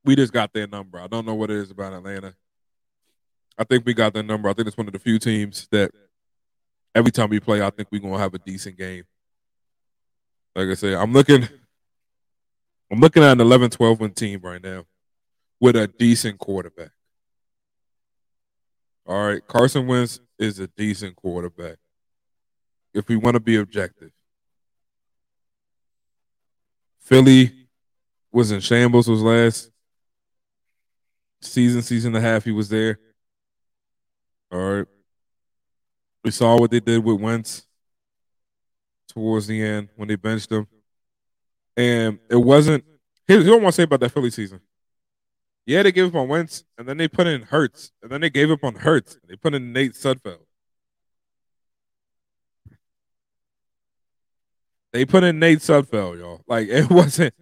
we 0.07 0.15
just 0.15 0.31
got 0.33 0.53
their 0.53 0.65
number. 0.65 0.99
I 0.99 1.07
don't 1.07 1.25
know 1.25 1.35
what 1.35 1.51
it 1.51 1.57
is 1.57 1.69
about 1.69 1.93
Atlanta. 1.93 2.33
I 3.57 3.65
think 3.65 3.85
we 3.85 3.93
got 3.93 4.13
their 4.13 4.23
number. 4.23 4.47
I 4.49 4.53
think 4.53 4.67
it's 4.67 4.77
one 4.77 4.87
of 4.87 4.93
the 4.93 4.99
few 4.99 5.19
teams 5.19 5.67
that 5.71 5.91
every 6.95 7.11
time 7.11 7.29
we 7.29 7.41
play, 7.41 7.61
I 7.61 7.69
think 7.69 7.89
we're 7.91 7.99
gonna 8.01 8.17
have 8.17 8.33
a 8.33 8.39
decent 8.39 8.77
game. 8.77 9.03
Like 10.55 10.69
I 10.69 10.73
said, 10.75 10.93
I'm 10.93 11.11
looking 11.11 11.47
I'm 12.89 13.01
looking 13.01 13.21
at 13.21 13.33
an 13.33 13.41
11 13.41 13.71
12 13.71 13.99
win 13.99 14.11
team 14.13 14.39
right 14.41 14.63
now 14.63 14.85
with 15.59 15.75
a 15.75 15.87
decent 15.87 16.39
quarterback. 16.39 16.91
All 19.05 19.27
right, 19.27 19.45
Carson 19.45 19.87
Wentz 19.87 20.21
is 20.39 20.59
a 20.59 20.67
decent 20.67 21.17
quarterback. 21.17 21.77
If 22.93 23.09
we 23.09 23.17
want 23.17 23.35
to 23.35 23.39
be 23.41 23.57
objective, 23.57 24.11
Philly 27.01 27.67
was 28.31 28.51
in 28.51 28.61
shambles. 28.61 29.09
Was 29.09 29.21
last 29.21 29.71
season, 31.41 31.81
season 31.81 32.15
and 32.15 32.25
a 32.25 32.27
half 32.27 32.43
he 32.43 32.51
was 32.51 32.69
there. 32.69 32.99
All 34.51 34.59
right, 34.59 34.87
we 36.23 36.31
saw 36.31 36.57
what 36.59 36.71
they 36.71 36.79
did 36.79 37.03
with 37.03 37.19
Wentz. 37.19 37.65
towards 39.07 39.47
the 39.47 39.61
end 39.61 39.89
when 39.95 40.07
they 40.07 40.15
benched 40.15 40.51
him. 40.51 40.67
And 41.75 42.19
it 42.29 42.37
wasn't 42.37 42.83
here's 43.27 43.45
what 43.45 43.59
I 43.59 43.63
want 43.63 43.67
to 43.67 43.71
say 43.73 43.83
about 43.83 43.99
that 44.01 44.11
Philly 44.11 44.31
season. 44.31 44.61
Yeah, 45.65 45.83
they 45.83 45.91
gave 45.91 46.07
up 46.07 46.15
on 46.15 46.29
Wentz, 46.29 46.63
and 46.77 46.87
then 46.87 46.97
they 46.97 47.09
put 47.09 47.27
in 47.27 47.41
Hurts, 47.43 47.91
and 48.01 48.09
then 48.11 48.21
they 48.21 48.29
gave 48.29 48.49
up 48.51 48.63
on 48.63 48.75
Hurts. 48.75 49.19
They 49.27 49.35
put 49.35 49.53
in 49.53 49.73
Nate 49.73 49.93
Sudfeld. 49.93 50.39
They 54.93 55.05
put 55.05 55.23
in 55.23 55.39
Nate 55.39 55.59
Sudfeld, 55.59 56.19
y'all. 56.19 56.41
Like 56.47 56.67
it 56.71 56.89
wasn't, 56.89 57.33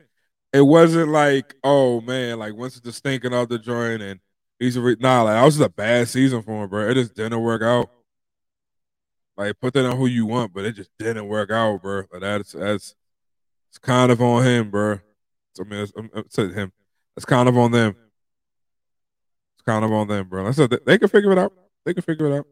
it 0.54 0.62
wasn't 0.62 1.12
like, 1.12 1.56
oh 1.64 2.02
man, 2.02 2.40
like 2.40 2.56
Wentz 2.56 2.76
is 2.76 2.82
just 2.82 3.00
stinking 3.00 3.34
out 3.34 3.50
the 3.50 3.60
joint, 3.60 4.02
and 4.02 4.20
he's 4.60 4.76
a 4.78 4.82
re- 4.82 4.98
nah. 5.00 5.24
Like 5.24 5.36
that 5.36 5.44
was 5.46 5.58
just 5.58 5.68
a 5.68 5.72
bad 5.72 6.08
season 6.08 6.42
for 6.42 6.64
him, 6.64 6.70
bro. 6.70 6.90
It 6.90 6.96
just 6.96 7.16
didn't 7.16 7.42
work 7.42 7.62
out. 7.62 7.90
Like 9.38 9.60
put 9.60 9.74
that 9.74 9.86
on 9.86 9.98
who 9.98 10.06
you 10.08 10.26
want, 10.26 10.54
but 10.54 10.66
it 10.66 10.74
just 10.74 10.92
didn't 10.98 11.28
work 11.28 11.52
out, 11.52 11.82
bro. 11.82 12.04
But 12.12 12.22
that's 12.22 12.54
that's 12.54 12.96
it's 13.70 13.78
kind 13.80 14.12
of 14.12 14.22
on 14.22 14.46
him, 14.46 14.72
bro. 14.72 15.00
I 15.60 15.64
mean, 15.64 15.82
it's, 15.82 15.94
um, 15.98 16.10
it's 16.16 16.38
him. 16.38 16.72
It's 17.18 17.26
kind 17.26 17.48
of 17.48 17.58
on 17.58 17.72
them 17.72 17.96
It's 19.56 19.64
kind 19.66 19.86
of 19.86 19.92
on 19.92 20.08
them, 20.08 20.28
bro. 20.28 20.48
I 20.48 20.52
said 20.52 20.70
they 20.86 20.98
can 20.98 21.08
figure 21.08 21.32
it 21.32 21.38
out. 21.38 21.54
They 21.86 21.94
can 21.94 22.04
figure 22.04 22.28
it 22.28 22.38
out. 22.40 22.48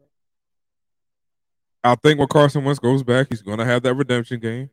I 1.82 1.94
think 1.96 2.18
when 2.18 2.28
Carson 2.28 2.64
Wentz 2.64 2.78
goes 2.78 3.02
back, 3.02 3.26
he's 3.28 3.42
gonna 3.42 3.64
have 3.64 3.82
that 3.82 3.94
redemption 3.94 4.40
game. 4.40 4.70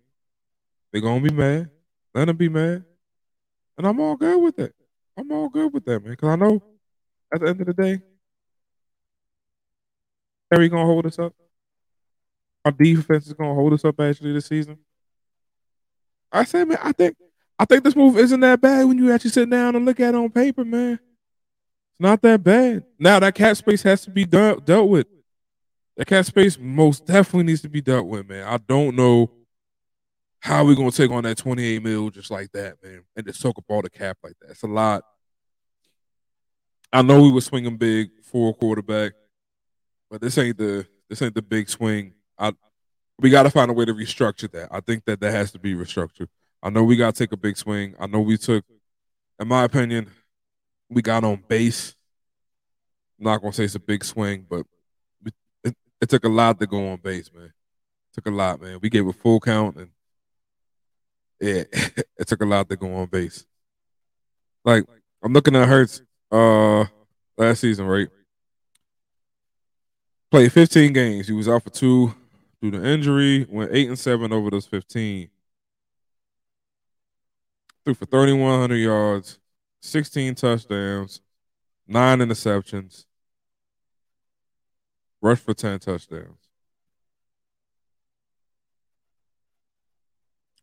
They're 0.92 1.02
gonna 1.02 1.22
be 1.22 1.34
mad. 1.34 1.70
Let 2.14 2.26
them 2.26 2.38
be 2.38 2.50
mad, 2.50 2.84
and 3.78 3.88
I'm 3.88 4.00
all 4.00 4.16
good 4.16 4.42
with 4.42 4.60
it. 4.60 4.76
I'm 5.18 5.32
all 5.32 5.50
good 5.50 5.74
with 5.74 5.86
that, 5.86 6.02
man. 6.02 6.12
Because 6.12 6.30
I 6.30 6.36
know 6.38 6.64
at 7.34 7.42
the 7.42 7.48
end 7.50 7.62
of 7.62 7.68
the 7.68 7.74
day, 7.74 8.02
Harry 10.52 10.70
gonna 10.70 10.86
hold 10.86 11.06
us 11.06 11.20
up. 11.20 11.34
Our 12.66 12.72
defense 12.72 13.28
is 13.28 13.34
gonna 13.34 13.56
hold 13.56 13.74
us 13.74 13.86
up 13.86 14.00
actually 14.00 14.34
this 14.34 14.48
season. 14.48 14.80
I 16.32 16.44
say, 16.46 16.66
man, 16.66 16.80
I 16.82 16.92
think 16.94 17.18
I 17.60 17.66
think 17.66 17.84
this 17.84 17.96
move 17.96 18.18
isn't 18.18 18.40
that 18.42 18.62
bad 18.62 18.86
when 18.86 18.98
you 18.98 19.12
actually 19.14 19.32
sit 19.32 19.50
down 19.50 19.76
and 19.76 19.86
look 19.86 20.00
at 20.00 20.16
it 20.16 20.18
on 20.18 20.30
paper, 20.32 20.66
man 20.66 20.94
It's 20.94 22.00
not 22.00 22.22
that 22.24 22.44
bad. 22.44 22.86
Now 23.00 23.20
that 23.20 23.36
cap 23.36 23.58
space 23.58 23.84
has 23.84 24.04
to 24.04 24.12
be 24.12 24.26
dealt, 24.26 24.66
dealt 24.66 24.90
with. 24.90 25.08
That 25.98 26.08
cap 26.08 26.26
space 26.26 26.58
most 26.60 27.06
definitely 27.06 27.46
needs 27.46 27.62
to 27.64 27.70
be 27.70 27.82
dealt 27.82 28.08
with, 28.08 28.30
man. 28.30 28.48
I 28.48 28.58
don't 28.58 28.96
know 28.96 29.32
how 30.42 30.58
are 30.58 30.66
we 30.66 30.76
gonna 30.76 30.92
take 30.92 31.12
on 31.12 31.24
that 31.24 31.38
28 31.38 31.84
mil 31.84 32.10
just 32.10 32.32
like 32.32 32.52
that, 32.52 32.76
man, 32.84 33.04
and 33.16 33.26
just 33.26 33.40
soak 33.40 33.58
up 33.60 33.66
all 33.70 33.82
the 33.82 33.90
cap 33.90 34.18
like 34.24 34.34
that. 34.42 34.52
It's 34.52 34.64
a 34.64 34.68
lot. 34.68 35.04
I 36.92 37.04
know 37.04 37.22
we 37.22 37.32
were 37.32 37.42
swinging 37.42 37.78
big 37.78 38.10
for 38.24 38.50
a 38.50 38.54
quarterback, 38.54 39.14
but 40.10 40.20
this 40.20 40.38
ain't 40.38 40.58
the 40.58 40.86
this 41.10 41.22
ain't 41.22 41.36
the 41.36 41.44
big 41.44 41.70
swing. 41.70 42.16
I 42.40 42.54
we 43.20 43.30
got 43.30 43.44
to 43.44 43.52
find 43.52 43.70
a 43.70 43.74
way 43.74 43.86
to 43.86 43.94
restructure 43.94 44.52
that. 44.52 44.70
I 44.72 44.80
think 44.80 45.06
that 45.06 45.22
that 45.22 45.32
has 45.32 45.52
to 45.52 45.60
be 45.60 45.76
restructured. 45.76 46.28
I 46.64 46.72
know 46.72 46.84
we 46.84 46.96
got 46.96 47.14
to 47.14 47.24
take 47.24 47.32
a 47.32 47.38
big 47.38 47.56
swing. 47.56 47.96
I 48.00 48.08
know 48.08 48.20
we 48.20 48.38
took, 48.38 48.66
in 49.40 49.48
my 49.48 49.64
opinion, 49.64 50.10
we 50.90 51.04
got 51.04 51.24
on 51.24 51.44
base. 51.48 51.96
I'm 53.20 53.26
not 53.26 53.42
gonna 53.42 53.54
say 53.54 53.66
it's 53.66 53.76
a 53.76 53.80
big 53.80 54.04
swing, 54.04 54.48
but 54.50 54.66
it, 55.64 55.76
it 56.02 56.10
took 56.10 56.24
a 56.24 56.30
lot 56.30 56.60
to 56.60 56.66
go 56.66 56.90
on 56.90 56.98
base, 56.98 57.32
man. 57.32 57.46
It 57.46 58.16
took 58.16 58.26
a 58.26 58.36
lot, 58.36 58.60
man. 58.60 58.80
We 58.82 58.90
gave 58.90 59.06
a 59.06 59.14
full 59.14 59.40
count, 59.40 59.78
and 59.78 59.90
yeah, 61.42 61.64
it 61.74 62.28
took 62.28 62.42
a 62.42 62.46
lot 62.46 62.70
to 62.70 62.76
go 62.76 62.94
on 62.96 63.08
base. 63.08 63.46
Like 64.64 64.86
I'm 65.24 65.34
looking 65.34 65.56
at 65.56 65.68
Hurts 65.68 66.02
uh 66.32 66.86
last 67.38 67.62
season, 67.62 67.88
right? 67.88 68.08
Played 70.30 70.54
15 70.54 70.94
games. 70.94 71.28
He 71.28 71.34
was 71.34 71.50
out 71.50 71.64
for 71.64 71.72
two 71.72 72.14
due 72.62 72.72
to 72.72 72.86
injury. 72.86 73.46
Went 73.50 73.72
eight 73.74 73.90
and 73.90 74.00
seven 74.00 74.32
over 74.32 74.50
those 74.50 74.66
15. 74.66 75.30
Threw 77.84 77.96
for 77.96 78.06
3,100 78.06 78.76
yards, 78.76 79.40
16 79.82 80.36
touchdowns, 80.36 81.22
nine 81.88 82.20
interceptions, 82.20 83.06
rushed 85.20 85.44
for 85.44 85.56
10 85.56 85.80
touchdowns. 85.80 86.41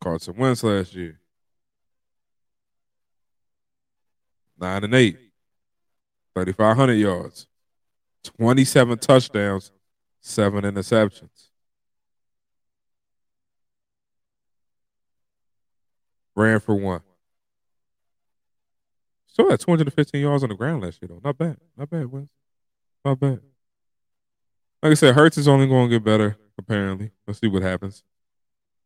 Carson 0.00 0.36
Wentz 0.36 0.62
last 0.62 0.94
year. 0.94 1.18
Nine 4.58 4.84
and 4.84 4.94
eight. 4.94 5.18
3,500 6.34 6.94
yards. 6.94 7.46
27 8.24 8.98
touchdowns, 8.98 9.72
seven 10.20 10.64
interceptions. 10.64 11.48
Ran 16.36 16.60
for 16.60 16.74
one. 16.74 17.00
Still 19.26 19.50
had 19.50 19.60
215 19.60 20.20
yards 20.20 20.42
on 20.42 20.48
the 20.48 20.54
ground 20.54 20.82
last 20.82 21.00
year, 21.00 21.08
though. 21.08 21.20
Not 21.24 21.38
bad. 21.38 21.56
Not 21.76 21.90
bad, 21.90 22.06
Wentz. 22.06 22.30
Not 23.04 23.18
bad. 23.18 23.40
Like 24.82 24.92
I 24.92 24.94
said, 24.94 25.14
Hurts 25.14 25.38
is 25.38 25.48
only 25.48 25.66
going 25.66 25.88
to 25.88 25.96
get 25.96 26.04
better, 26.04 26.36
apparently. 26.56 27.10
Let's 27.26 27.40
see 27.40 27.48
what 27.48 27.62
happens. 27.62 28.04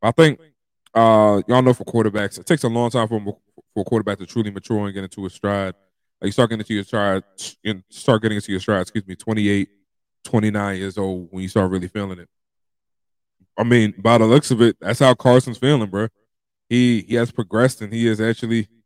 I 0.03 0.11
think, 0.11 0.41
uh, 0.95 1.43
y'all 1.47 1.63
know 1.63 1.75
for 1.75 1.85
quarterbacks, 1.85 2.39
it 2.39 2.47
takes 2.47 2.65
a 2.65 2.69
long 2.69 2.91
time 2.91 3.09
for, 3.09 3.21
for 3.75 3.81
a 3.81 3.85
quarterback 3.85 4.19
to 4.19 4.27
truly 4.27 4.51
mature 4.51 4.85
and 4.85 4.95
get 4.95 5.05
into 5.05 5.25
a 5.27 5.31
stride. 5.31 5.75
Like 6.21 6.29
you 6.29 6.33
start 6.33 6.51
getting 6.51 6.61
into 6.61 6.75
your 6.75 6.85
stride, 6.85 7.23
and 7.65 7.83
start 7.89 8.23
getting 8.23 8.37
into 8.37 8.53
your 8.53 8.61
stride, 8.61 8.83
excuse 8.83 9.07
me, 9.07 9.17
28, 9.17 9.69
29 10.25 10.77
years 10.77 10.99
old 10.99 11.29
when 11.31 11.43
you 11.43 11.49
start 11.49 11.71
really 11.71 11.89
feeling 11.89 12.19
it. 12.19 12.29
I 13.59 13.65
mean, 13.65 13.95
by 13.99 14.19
the 14.19 14.27
looks 14.27 14.51
of 14.51 14.63
it, 14.63 14.77
that's 14.81 15.01
how 15.01 15.15
Carson's 15.15 15.59
feeling, 15.59 15.91
bro. 15.91 16.09
He 16.69 17.03
he 17.03 17.17
has 17.17 17.31
progressed 17.31 17.83
and 17.83 17.93
he 17.93 18.07
is 18.07 18.21
actually– 18.21 18.69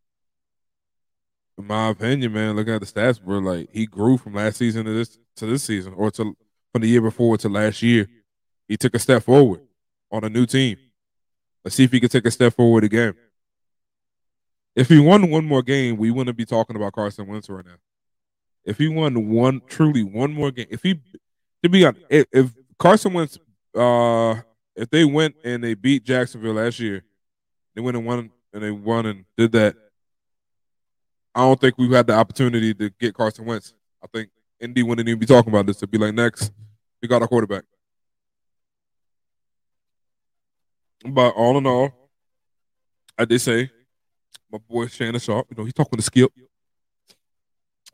in 1.58 1.66
my 1.66 1.88
opinion, 1.88 2.32
man, 2.32 2.54
looking 2.54 2.74
at 2.74 2.80
the 2.80 2.86
stats, 2.86 3.22
bro, 3.22 3.38
like 3.38 3.68
he 3.72 3.86
grew 3.86 4.18
from 4.18 4.34
last 4.34 4.58
season 4.58 4.84
to 4.84 4.92
this 4.92 5.18
to 5.36 5.46
this 5.46 5.62
season, 5.62 5.94
or 5.94 6.10
to 6.12 6.36
from 6.72 6.82
the 6.82 6.88
year 6.88 7.00
before 7.00 7.36
to 7.38 7.48
last 7.48 7.82
year. 7.82 8.08
He 8.68 8.76
took 8.76 8.94
a 8.94 8.98
step 8.98 9.22
forward 9.22 9.60
on 10.10 10.24
a 10.24 10.28
new 10.28 10.44
team. 10.44 10.76
Let's 11.66 11.74
see 11.74 11.82
if 11.82 11.90
he 11.90 11.98
can 11.98 12.08
take 12.08 12.24
a 12.24 12.30
step 12.30 12.54
forward 12.54 12.84
again. 12.84 13.14
If 14.76 14.88
he 14.88 15.00
won 15.00 15.32
one 15.32 15.44
more 15.44 15.64
game, 15.64 15.96
we 15.96 16.12
wouldn't 16.12 16.36
be 16.36 16.44
talking 16.44 16.76
about 16.76 16.92
Carson 16.92 17.26
Wentz 17.26 17.50
right 17.50 17.66
now. 17.66 17.74
If 18.64 18.78
he 18.78 18.86
won 18.86 19.30
one, 19.30 19.60
truly 19.66 20.04
one 20.04 20.32
more 20.32 20.52
game, 20.52 20.68
if 20.70 20.84
he, 20.84 21.00
to 21.64 21.68
be 21.68 21.84
honest, 21.84 22.06
if, 22.08 22.26
if 22.30 22.54
Carson 22.78 23.14
Wentz, 23.14 23.40
uh, 23.74 24.36
if 24.76 24.88
they 24.90 25.04
went 25.04 25.34
and 25.42 25.64
they 25.64 25.74
beat 25.74 26.04
Jacksonville 26.04 26.52
last 26.52 26.78
year, 26.78 27.02
they 27.74 27.80
went 27.80 27.96
and 27.96 28.06
won 28.06 28.30
and 28.52 28.62
they 28.62 28.70
won 28.70 29.06
and 29.06 29.24
did 29.36 29.50
that 29.50 29.74
I 31.34 31.40
don't 31.40 31.60
think 31.60 31.78
we've 31.78 31.90
had 31.90 32.06
the 32.06 32.14
opportunity 32.14 32.74
to 32.74 32.90
get 33.00 33.12
Carson 33.12 33.44
Wentz. 33.44 33.74
I 34.00 34.06
think 34.06 34.30
Indy 34.60 34.84
wouldn't 34.84 35.08
even 35.08 35.18
be 35.18 35.26
talking 35.26 35.52
about 35.52 35.66
this 35.66 35.78
to 35.78 35.88
be 35.88 35.98
like, 35.98 36.14
next, 36.14 36.52
we 37.02 37.08
got 37.08 37.24
a 37.24 37.26
quarterback. 37.26 37.64
But 41.06 41.34
all 41.34 41.56
in 41.58 41.66
all, 41.66 41.92
I 43.18 43.24
did 43.24 43.40
say, 43.40 43.70
my 44.50 44.58
boy 44.58 44.86
Shannon 44.86 45.20
Sharpe, 45.20 45.46
you 45.50 45.56
know, 45.56 45.64
he's 45.64 45.74
talking 45.74 45.96
to 45.96 46.02
Skip. 46.02 46.32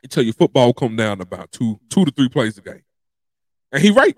He 0.01 0.09
tell 0.09 0.25
you 0.25 0.33
football 0.33 0.73
come 0.73 0.97
down 0.97 1.21
about 1.21 1.53
two, 1.53 1.79
two 1.89 2.05
to 2.05 2.11
three 2.11 2.29
plays 2.29 2.59
a 2.59 2.63
game. 2.63 2.83
And 3.71 3.83
he 3.83 3.91
right. 3.91 4.17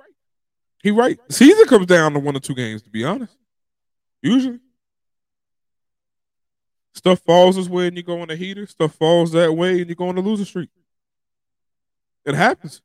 He 0.82 0.90
right. 0.90 1.18
Season 1.30 1.66
comes 1.66 1.86
down 1.86 2.12
to 2.14 2.18
one 2.18 2.36
or 2.36 2.40
two 2.40 2.54
games, 2.54 2.82
to 2.82 2.90
be 2.90 3.04
honest. 3.04 3.36
Usually. 4.22 4.60
Stuff 6.94 7.20
falls 7.20 7.56
this 7.56 7.68
way 7.68 7.88
and 7.88 7.96
you 7.96 8.02
go 8.02 8.20
on 8.20 8.30
a 8.30 8.36
heater. 8.36 8.66
Stuff 8.66 8.94
falls 8.94 9.32
that 9.32 9.52
way 9.52 9.80
and 9.80 9.88
you 9.88 9.94
go 9.94 10.08
on 10.08 10.14
the 10.14 10.22
loser 10.22 10.44
streak. 10.44 10.70
It 12.24 12.34
happens. 12.34 12.80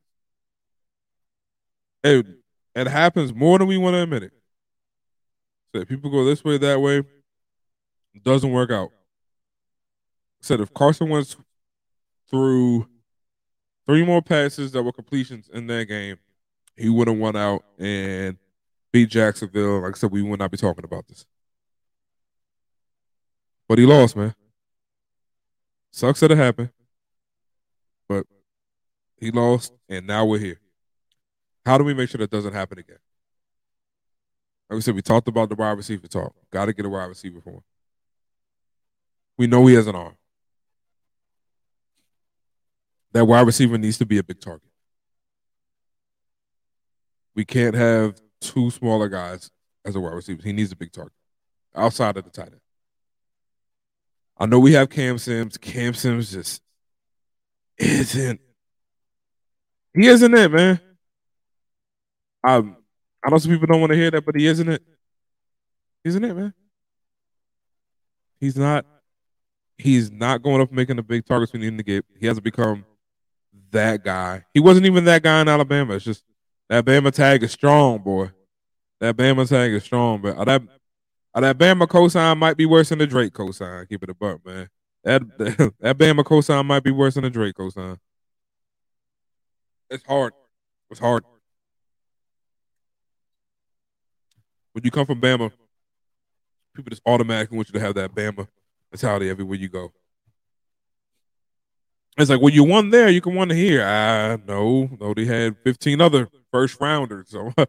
It, 2.02 2.26
it 2.74 2.86
happens 2.86 3.32
more 3.32 3.58
than 3.58 3.68
we 3.68 3.78
want 3.78 3.94
to 3.94 4.02
admit 4.02 4.24
it. 4.24 4.32
So 5.74 5.84
people 5.84 6.10
go 6.10 6.24
this 6.24 6.44
way, 6.44 6.58
that 6.58 6.80
way, 6.80 7.02
doesn't 8.22 8.50
work 8.50 8.70
out. 8.70 8.90
Said 10.40 10.60
if 10.60 10.72
Carson 10.74 11.08
went 11.08 11.36
through 12.28 12.88
three 13.86 14.04
more 14.04 14.22
passes 14.22 14.72
that 14.72 14.82
were 14.82 14.92
completions 14.92 15.48
in 15.52 15.66
that 15.68 15.86
game, 15.86 16.18
he 16.76 16.88
would 16.88 17.08
have 17.08 17.18
won 17.18 17.36
out 17.36 17.64
and 17.78 18.36
beat 18.92 19.10
Jacksonville. 19.10 19.80
Like 19.80 19.94
I 19.94 19.98
said, 19.98 20.10
we 20.10 20.22
would 20.22 20.38
not 20.38 20.50
be 20.50 20.56
talking 20.56 20.84
about 20.84 21.06
this. 21.08 21.26
But 23.68 23.78
he 23.78 23.86
lost, 23.86 24.16
man. 24.16 24.34
Sucks 25.92 26.20
that 26.20 26.30
it 26.32 26.38
happened. 26.38 26.70
But 28.08 28.26
he 29.16 29.30
lost, 29.30 29.72
and 29.88 30.06
now 30.06 30.24
we're 30.24 30.38
here. 30.38 30.60
How 31.64 31.78
do 31.78 31.84
we 31.84 31.94
make 31.94 32.08
sure 32.08 32.18
that 32.18 32.30
doesn't 32.30 32.54
happen 32.54 32.78
again? 32.78 32.98
Like 34.70 34.76
we 34.76 34.82
said, 34.82 34.94
we 34.94 35.02
talked 35.02 35.26
about 35.26 35.48
the 35.48 35.56
wide 35.56 35.76
receiver 35.76 36.06
talk. 36.06 36.32
Got 36.52 36.66
to 36.66 36.72
get 36.72 36.86
a 36.86 36.88
wide 36.88 37.06
receiver 37.06 37.40
for 37.40 37.50
him. 37.50 37.62
We 39.36 39.48
know 39.48 39.66
he 39.66 39.74
has 39.74 39.88
an 39.88 39.96
arm. 39.96 40.14
That 43.12 43.24
wide 43.24 43.46
receiver 43.46 43.76
needs 43.78 43.98
to 43.98 44.06
be 44.06 44.18
a 44.18 44.22
big 44.22 44.40
target. 44.40 44.68
We 47.34 47.44
can't 47.44 47.74
have 47.74 48.20
two 48.40 48.70
smaller 48.70 49.08
guys 49.08 49.50
as 49.84 49.96
a 49.96 50.00
wide 50.00 50.14
receiver. 50.14 50.40
He 50.44 50.52
needs 50.52 50.70
a 50.70 50.76
big 50.76 50.92
target 50.92 51.14
outside 51.74 52.16
of 52.16 52.22
the 52.22 52.30
tight 52.30 52.52
end. 52.52 52.60
I 54.38 54.46
know 54.46 54.60
we 54.60 54.74
have 54.74 54.88
Cam 54.88 55.18
Sims. 55.18 55.58
Cam 55.58 55.94
Sims 55.94 56.30
just 56.30 56.62
isn't. 57.76 58.40
He 59.94 60.06
isn't 60.06 60.32
it, 60.32 60.52
man. 60.52 60.80
I 62.44 62.62
I 63.24 63.30
know 63.30 63.38
some 63.38 63.52
people 63.52 63.66
don't 63.66 63.80
want 63.80 63.90
to 63.90 63.96
hear 63.96 64.10
that, 64.10 64.24
but 64.24 64.34
he 64.36 64.46
isn't 64.46 64.68
it. 64.68 64.82
Isn't 66.04 66.24
it, 66.24 66.34
man? 66.34 66.54
He's 68.40 68.56
not. 68.56 68.86
He's 69.76 70.10
not 70.10 70.42
going 70.42 70.60
up 70.60 70.72
making 70.72 70.96
the 70.96 71.02
big 71.02 71.24
targets 71.24 71.52
we 71.52 71.58
need 71.58 71.76
to 71.78 71.84
get. 71.84 72.04
He 72.18 72.26
hasn't 72.26 72.44
become 72.44 72.84
that 73.70 74.04
guy. 74.04 74.44
He 74.52 74.60
wasn't 74.60 74.86
even 74.86 75.04
that 75.04 75.22
guy 75.22 75.40
in 75.40 75.48
Alabama. 75.48 75.94
It's 75.94 76.04
just 76.04 76.24
that 76.68 76.84
Bama 76.84 77.12
tag 77.12 77.42
is 77.42 77.52
strong, 77.52 77.98
boy. 77.98 78.30
That 79.00 79.16
Bama 79.16 79.48
tag 79.48 79.72
is 79.72 79.84
strong, 79.84 80.20
but 80.20 80.44
that 80.44 80.62
uh, 81.34 81.40
that 81.40 81.58
Bama 81.58 81.86
cosign 81.86 82.38
might 82.38 82.56
be 82.56 82.66
worse 82.66 82.90
than 82.90 82.98
the 82.98 83.06
Drake 83.06 83.32
cosign. 83.32 83.88
Keep 83.88 84.02
it 84.02 84.10
a 84.10 84.14
buck, 84.14 84.44
man. 84.44 84.68
That 85.04 85.22
that 85.80 85.98
Bama 85.98 86.24
cosign 86.24 86.66
might 86.66 86.82
be 86.82 86.90
worse 86.90 87.14
than 87.14 87.24
the 87.24 87.30
Drake 87.30 87.54
cosign. 87.54 87.98
It's 89.88 90.04
hard. 90.04 90.32
It's 90.90 91.00
hard. 91.00 91.24
When 94.72 94.84
you 94.84 94.90
come 94.90 95.06
from 95.06 95.20
Bama, 95.20 95.50
people 96.74 96.90
just 96.90 97.02
automatically 97.06 97.56
want 97.56 97.68
you 97.68 97.74
to 97.74 97.80
have 97.80 97.94
that 97.94 98.14
Bama 98.14 98.46
mentality 98.92 99.28
everywhere 99.28 99.56
you 99.56 99.68
go. 99.68 99.92
It's 102.18 102.30
like, 102.30 102.40
well, 102.40 102.52
you 102.52 102.64
won 102.64 102.90
there, 102.90 103.08
you 103.08 103.20
can 103.20 103.34
win 103.34 103.50
here. 103.50 103.84
I 103.84 104.36
know, 104.36 104.90
no, 105.00 105.14
they 105.14 105.24
had 105.24 105.56
15 105.64 106.00
other 106.00 106.28
first 106.52 106.80
rounders. 106.80 107.30
So, 107.30 107.52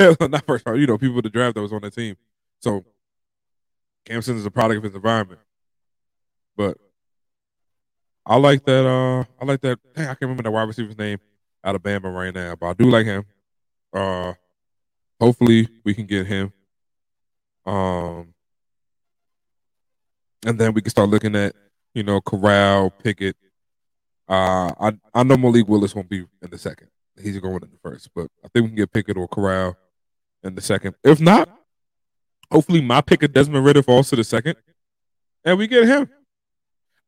not 0.00 0.46
first 0.46 0.66
round, 0.66 0.80
you 0.80 0.86
know, 0.86 0.98
people 0.98 1.22
the 1.22 1.30
draft 1.30 1.54
that 1.54 1.62
was 1.62 1.72
on 1.72 1.82
that 1.82 1.94
team. 1.94 2.16
So, 2.60 2.84
Cam 4.04 4.20
Sims 4.22 4.40
is 4.40 4.46
a 4.46 4.50
product 4.50 4.78
of 4.78 4.84
his 4.84 4.94
environment. 4.94 5.40
But 6.56 6.78
I 8.26 8.36
like 8.36 8.64
that. 8.64 8.86
Uh, 8.86 9.24
I 9.40 9.44
like 9.44 9.60
that. 9.60 9.78
Dang, 9.94 10.04
I 10.04 10.08
can't 10.08 10.22
remember 10.22 10.42
the 10.42 10.50
wide 10.50 10.62
receiver's 10.62 10.98
name 10.98 11.18
out 11.62 11.74
of 11.74 11.82
Bama 11.82 12.12
right 12.14 12.34
now, 12.34 12.54
but 12.56 12.66
I 12.66 12.72
do 12.74 12.90
like 12.90 13.06
him. 13.06 13.24
Uh, 13.92 14.32
hopefully 15.24 15.68
we 15.84 15.94
can 15.94 16.06
get 16.06 16.26
him. 16.26 16.52
Um, 17.64 18.34
and 20.44 20.58
then 20.58 20.74
we 20.74 20.82
can 20.82 20.90
start 20.90 21.08
looking 21.08 21.34
at 21.34 21.54
you 21.94 22.02
know 22.02 22.20
Corral, 22.20 22.90
Pickett. 22.90 23.36
Uh, 24.28 24.70
I 24.78 24.92
I 25.14 25.22
know 25.22 25.36
Malik 25.36 25.66
Willis 25.66 25.94
won't 25.94 26.10
be 26.10 26.18
in 26.42 26.50
the 26.50 26.58
second. 26.58 26.88
He's 27.20 27.38
going 27.38 27.54
in 27.54 27.70
the 27.70 27.78
first, 27.82 28.10
but 28.14 28.30
I 28.44 28.48
think 28.48 28.64
we 28.64 28.68
can 28.68 28.76
get 28.76 28.92
Pickett 28.92 29.16
or 29.16 29.28
Corral 29.28 29.76
in 30.42 30.54
the 30.54 30.60
second. 30.60 30.94
If 31.02 31.20
not, 31.20 31.48
hopefully 32.50 32.82
my 32.82 33.00
pick 33.00 33.22
of 33.22 33.32
Desmond 33.32 33.64
Ridder 33.64 33.82
falls 33.82 34.10
to 34.10 34.16
the 34.16 34.24
second, 34.24 34.56
and 35.44 35.56
we 35.56 35.66
get 35.66 35.86
him. 35.86 36.10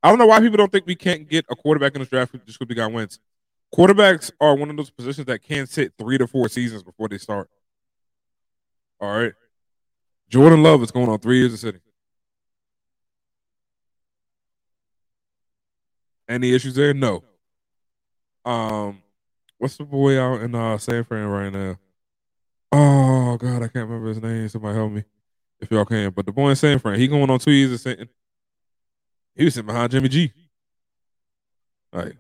I 0.03 0.09
don't 0.09 0.19
know 0.19 0.27
why 0.27 0.41
people 0.41 0.57
don't 0.57 0.71
think 0.71 0.87
we 0.87 0.95
can't 0.95 1.29
get 1.29 1.45
a 1.51 1.57
quarterback 1.57 1.95
in 1.95 2.01
the 2.01 2.07
draft 2.07 2.33
just 2.47 2.59
because 2.59 2.69
we 2.69 2.75
got 2.75 2.93
wins. 2.93 3.19
Quarterbacks 3.75 4.31
are 4.41 4.55
one 4.55 4.71
of 4.71 4.77
those 4.77 4.91
positions 4.91 5.27
that 5.27 5.43
can 5.43 5.67
sit 5.67 5.93
three 5.99 6.17
to 6.17 6.27
four 6.27 6.49
seasons 6.49 6.83
before 6.83 7.09
they 7.09 7.19
start. 7.19 7.51
All 9.01 9.17
right. 9.17 9.33
Jordan 10.29 10.63
Love 10.63 10.83
is 10.83 10.91
going 10.91 11.09
on 11.09 11.19
three 11.19 11.39
years 11.39 11.53
of 11.53 11.59
sitting. 11.61 11.81
Any 16.29 16.53
issues 16.53 16.75
there? 16.75 16.93
No. 16.93 17.23
Um, 18.45 19.03
what's 19.59 19.77
the 19.77 19.85
boy 19.85 20.21
out 20.21 20.41
in 20.41 20.55
uh, 20.55 20.79
San 20.79 21.05
Fran 21.05 21.27
right 21.27 21.53
now? 21.53 21.77
Oh 22.73 23.37
God, 23.37 23.63
I 23.63 23.69
can't 23.69 23.89
remember 23.89 24.09
his 24.09 24.21
name. 24.21 24.49
Somebody 24.49 24.77
help 24.77 24.93
me 24.93 25.05
if 25.61 25.71
y'all 25.71 25.85
can. 25.85 26.11
But 26.11 26.27
the 26.27 26.33
boy 26.33 26.51
in 26.51 26.57
San 26.57 26.79
Fran, 26.79 26.99
he 26.99 27.07
going 27.07 27.31
on 27.31 27.39
two 27.39 27.53
years 27.53 27.73
of 27.73 27.81
sitting. 27.81 28.09
He 29.35 29.45
was 29.45 29.55
sitting 29.55 29.67
behind 29.67 29.93
Jimmy 29.93 30.09
G. 30.09 30.33
Like 31.93 32.17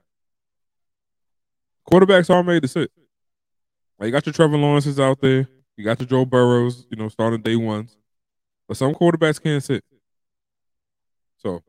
quarterbacks 1.90 2.30
are 2.30 2.42
made 2.42 2.62
to 2.62 2.68
sit. 2.68 2.90
Like 3.98 4.06
you 4.06 4.12
got 4.12 4.26
your 4.26 4.32
Trevor 4.32 4.56
Lawrences 4.56 5.00
out 5.00 5.20
there. 5.20 5.48
You 5.76 5.84
got 5.84 6.00
your 6.00 6.08
Joe 6.08 6.24
Burrows, 6.24 6.86
you 6.90 6.96
know, 6.96 7.08
starting 7.08 7.42
day 7.42 7.56
ones. 7.56 7.96
But 8.66 8.76
some 8.76 8.94
quarterbacks 8.94 9.42
can't 9.42 9.62
sit. 9.62 9.84
So, 11.38 11.62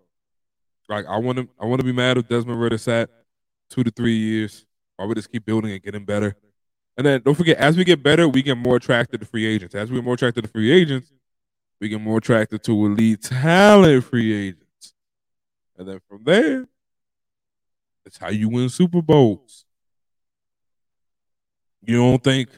like, 0.90 1.06
I 1.06 1.18
want 1.18 1.38
to, 1.40 1.50
I 1.60 1.66
want 1.66 1.82
to 1.82 1.86
be 1.86 1.92
mad 1.92 2.18
if 2.18 2.28
Desmond 2.28 2.60
Ridder 2.60 2.78
sat 2.78 3.10
two 3.70 3.84
to 3.84 3.92
three 3.92 4.18
years. 4.18 4.66
Why 4.96 5.06
we 5.06 5.14
just 5.14 5.32
keep 5.32 5.46
building 5.46 5.72
and 5.72 5.84
getting 5.84 6.06
better? 6.06 6.36
And 6.96 7.06
then 7.06 7.22
don't 7.22 7.36
forget, 7.36 7.58
as 7.58 7.78
we 7.78 7.84
get 7.84 8.02
better, 8.02 8.28
we 8.28 8.42
get 8.42 8.58
more 8.58 8.78
attracted 8.78 9.20
to 9.20 9.28
free 9.28 9.46
agents. 9.46 9.76
As 9.76 9.92
we 9.92 9.98
get 9.98 10.06
more 10.06 10.16
attracted 10.16 10.44
to 10.44 10.50
free 10.50 10.72
agents, 10.72 11.12
we 11.80 11.90
get 11.90 12.02
more 12.02 12.18
attracted 12.18 12.64
to 12.64 12.86
elite 12.86 13.22
talent 13.22 14.04
free 14.06 14.34
agents. 14.34 14.94
And 15.78 15.88
then 15.88 16.00
from 16.10 16.24
there, 16.24 16.66
that's 18.04 18.18
how 18.18 18.30
you 18.30 18.50
win 18.50 18.70
Super 18.70 19.02
Bowls. 19.02 19.66
You 21.84 21.98
don't 21.98 22.24
think 22.24 22.50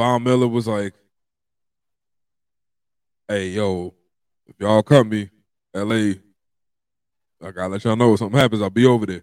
Von 0.00 0.22
Miller 0.22 0.48
was 0.48 0.66
like, 0.66 0.94
hey, 3.28 3.48
yo, 3.48 3.92
if 4.46 4.54
y'all 4.58 4.82
come 4.82 5.10
me, 5.10 5.28
LA, 5.74 6.14
I 7.42 7.50
gotta 7.50 7.68
let 7.68 7.84
y'all 7.84 7.96
know 7.96 8.14
if 8.14 8.18
something 8.18 8.40
happens, 8.40 8.62
I'll 8.62 8.70
be 8.70 8.86
over 8.86 9.04
there. 9.04 9.22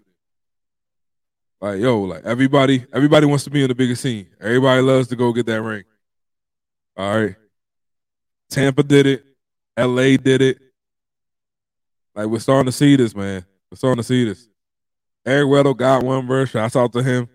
Like, 1.60 1.80
yo, 1.80 2.02
like 2.02 2.22
everybody, 2.24 2.86
everybody 2.92 3.26
wants 3.26 3.42
to 3.42 3.50
be 3.50 3.60
in 3.62 3.68
the 3.68 3.74
biggest 3.74 4.02
scene. 4.02 4.28
Everybody 4.40 4.80
loves 4.80 5.08
to 5.08 5.16
go 5.16 5.32
get 5.32 5.46
that 5.46 5.62
ring. 5.62 5.82
All 6.96 7.22
right. 7.22 7.34
Tampa 8.48 8.84
did 8.84 9.06
it. 9.06 9.24
LA 9.76 10.16
did 10.16 10.42
it. 10.42 10.58
Like 12.14 12.28
we're 12.28 12.38
starting 12.38 12.66
to 12.66 12.72
see 12.72 12.94
this, 12.94 13.16
man. 13.16 13.44
We're 13.68 13.78
starting 13.78 14.00
to 14.00 14.06
see 14.06 14.26
this. 14.26 14.46
Eric 15.26 15.48
Weddle 15.48 15.76
got 15.76 16.04
one, 16.04 16.28
verse. 16.28 16.50
Shouts 16.50 16.76
out 16.76 16.92
to 16.92 17.02
him 17.02 17.28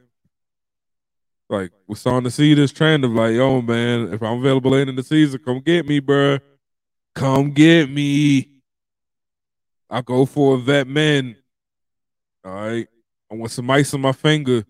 like 1.54 1.72
we're 1.88 1.96
starting 1.96 2.24
to 2.24 2.32
see 2.32 2.54
this 2.54 2.72
trend 2.72 3.06
of 3.06 3.12
like, 3.12 3.36
yo, 3.36 3.62
man, 3.62 4.14
if 4.14 4.22
I'm 4.22 4.40
available 4.40 4.72
late 4.72 4.90
in 4.90 4.96
the 4.96 5.04
season, 5.04 5.40
come 5.46 5.60
get 5.60 5.88
me, 5.88 6.00
bro. 6.00 6.40
Come 7.16 7.52
get 7.52 7.90
me. 7.90 8.50
I 9.90 10.02
go 10.02 10.26
for 10.26 10.56
a 10.56 10.58
vet 10.58 10.88
man. 10.88 11.36
All 12.44 12.52
right. 12.52 12.88
I 13.32 13.36
want 13.36 13.52
some 13.52 13.70
ice 13.70 13.94
on 13.94 14.02
my 14.02 14.12
finger. 14.12 14.66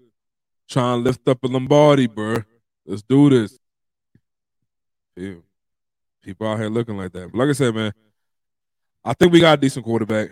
Trying 0.69 0.99
to 0.99 1.03
lift 1.09 1.27
up 1.27 1.43
a 1.43 1.47
Lombardi, 1.47 2.07
bro. 2.07 2.43
Let's 2.85 3.01
do 3.01 3.29
this. 3.29 3.57
People 6.21 6.47
out 6.47 6.59
here 6.59 6.69
looking 6.69 6.97
like 6.97 7.13
that. 7.13 7.31
But 7.31 7.37
like 7.37 7.49
I 7.49 7.53
said, 7.53 7.73
man, 7.73 7.93
I 9.03 9.13
think 9.13 9.31
we 9.31 9.39
got 9.39 9.57
a 9.57 9.61
decent 9.61 9.85
quarterback. 9.85 10.31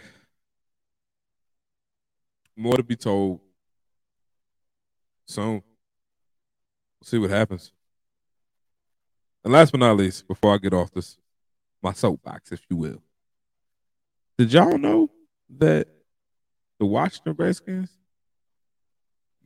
More 2.56 2.76
to 2.76 2.84
be 2.84 2.96
told 2.96 3.40
soon. 5.26 5.64
We'll 7.02 7.08
see 7.08 7.18
what 7.18 7.32
happens. 7.32 7.72
And 9.44 9.52
last 9.52 9.72
but 9.72 9.80
not 9.80 9.98
least, 9.98 10.28
before 10.28 10.54
I 10.54 10.60
get 10.60 10.74
off 10.74 10.92
this, 10.92 11.18
my 11.82 11.94
soapbox, 11.94 12.52
if 12.52 12.62
you 12.70 12.78
will. 12.78 13.02
Did 14.38 14.54
y'all 14.54 14.78
know 14.78 15.10
that 15.58 15.88
the 16.80 16.86
Washington 16.86 17.36
Redskins 17.38 17.90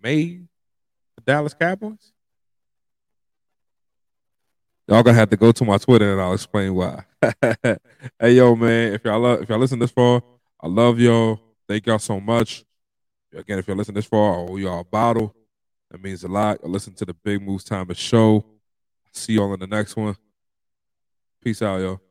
made 0.04 0.48
the 1.15 1.22
Dallas 1.22 1.54
Cowboys? 1.54 2.12
Y'all 4.88 5.02
gonna 5.02 5.15
have 5.15 5.30
to 5.30 5.38
go 5.38 5.52
to 5.52 5.65
my 5.65 5.78
Twitter 5.78 6.12
and 6.12 6.22
I'll 6.22 6.34
explain 6.34 6.76
why. 6.76 7.06
hey 8.20 8.34
yo, 8.34 8.56
man, 8.56 8.94
if 8.94 9.04
y'all 9.04 9.20
love, 9.20 9.41
if 9.41 9.50
y'all 9.50 9.58
listen 9.58 9.80
this 9.80 9.91
far, 9.91 10.22
I 10.62 10.68
love 10.68 11.00
y'all. 11.00 11.39
Thank 11.68 11.88
y'all 11.88 12.00
so 12.00 12.20
much. 12.20 12.63
Again, 13.34 13.60
if 13.60 13.68
y'all 13.68 13.78
listen 13.78 13.96
this 13.96 14.06
far, 14.06 14.34
I 14.34 14.38
owe 14.38 14.58
y'all 14.58 14.82
a 14.82 14.84
bottle. 14.84 15.35
That 15.91 16.02
means 16.02 16.24
a 16.24 16.28
lot. 16.28 16.63
Listen 16.63 16.93
to 16.95 17.06
the 17.06 17.13
Big 17.13 17.41
Moves 17.41 17.63
Time 17.63 17.89
of 17.89 17.98
show. 17.98 18.45
See 19.12 19.34
y'all 19.34 19.54
in 19.54 19.60
the 19.60 19.67
next 19.67 19.95
one. 19.95 20.15
Peace 21.41 21.62
out, 21.62 21.80
y'all. 21.80 22.02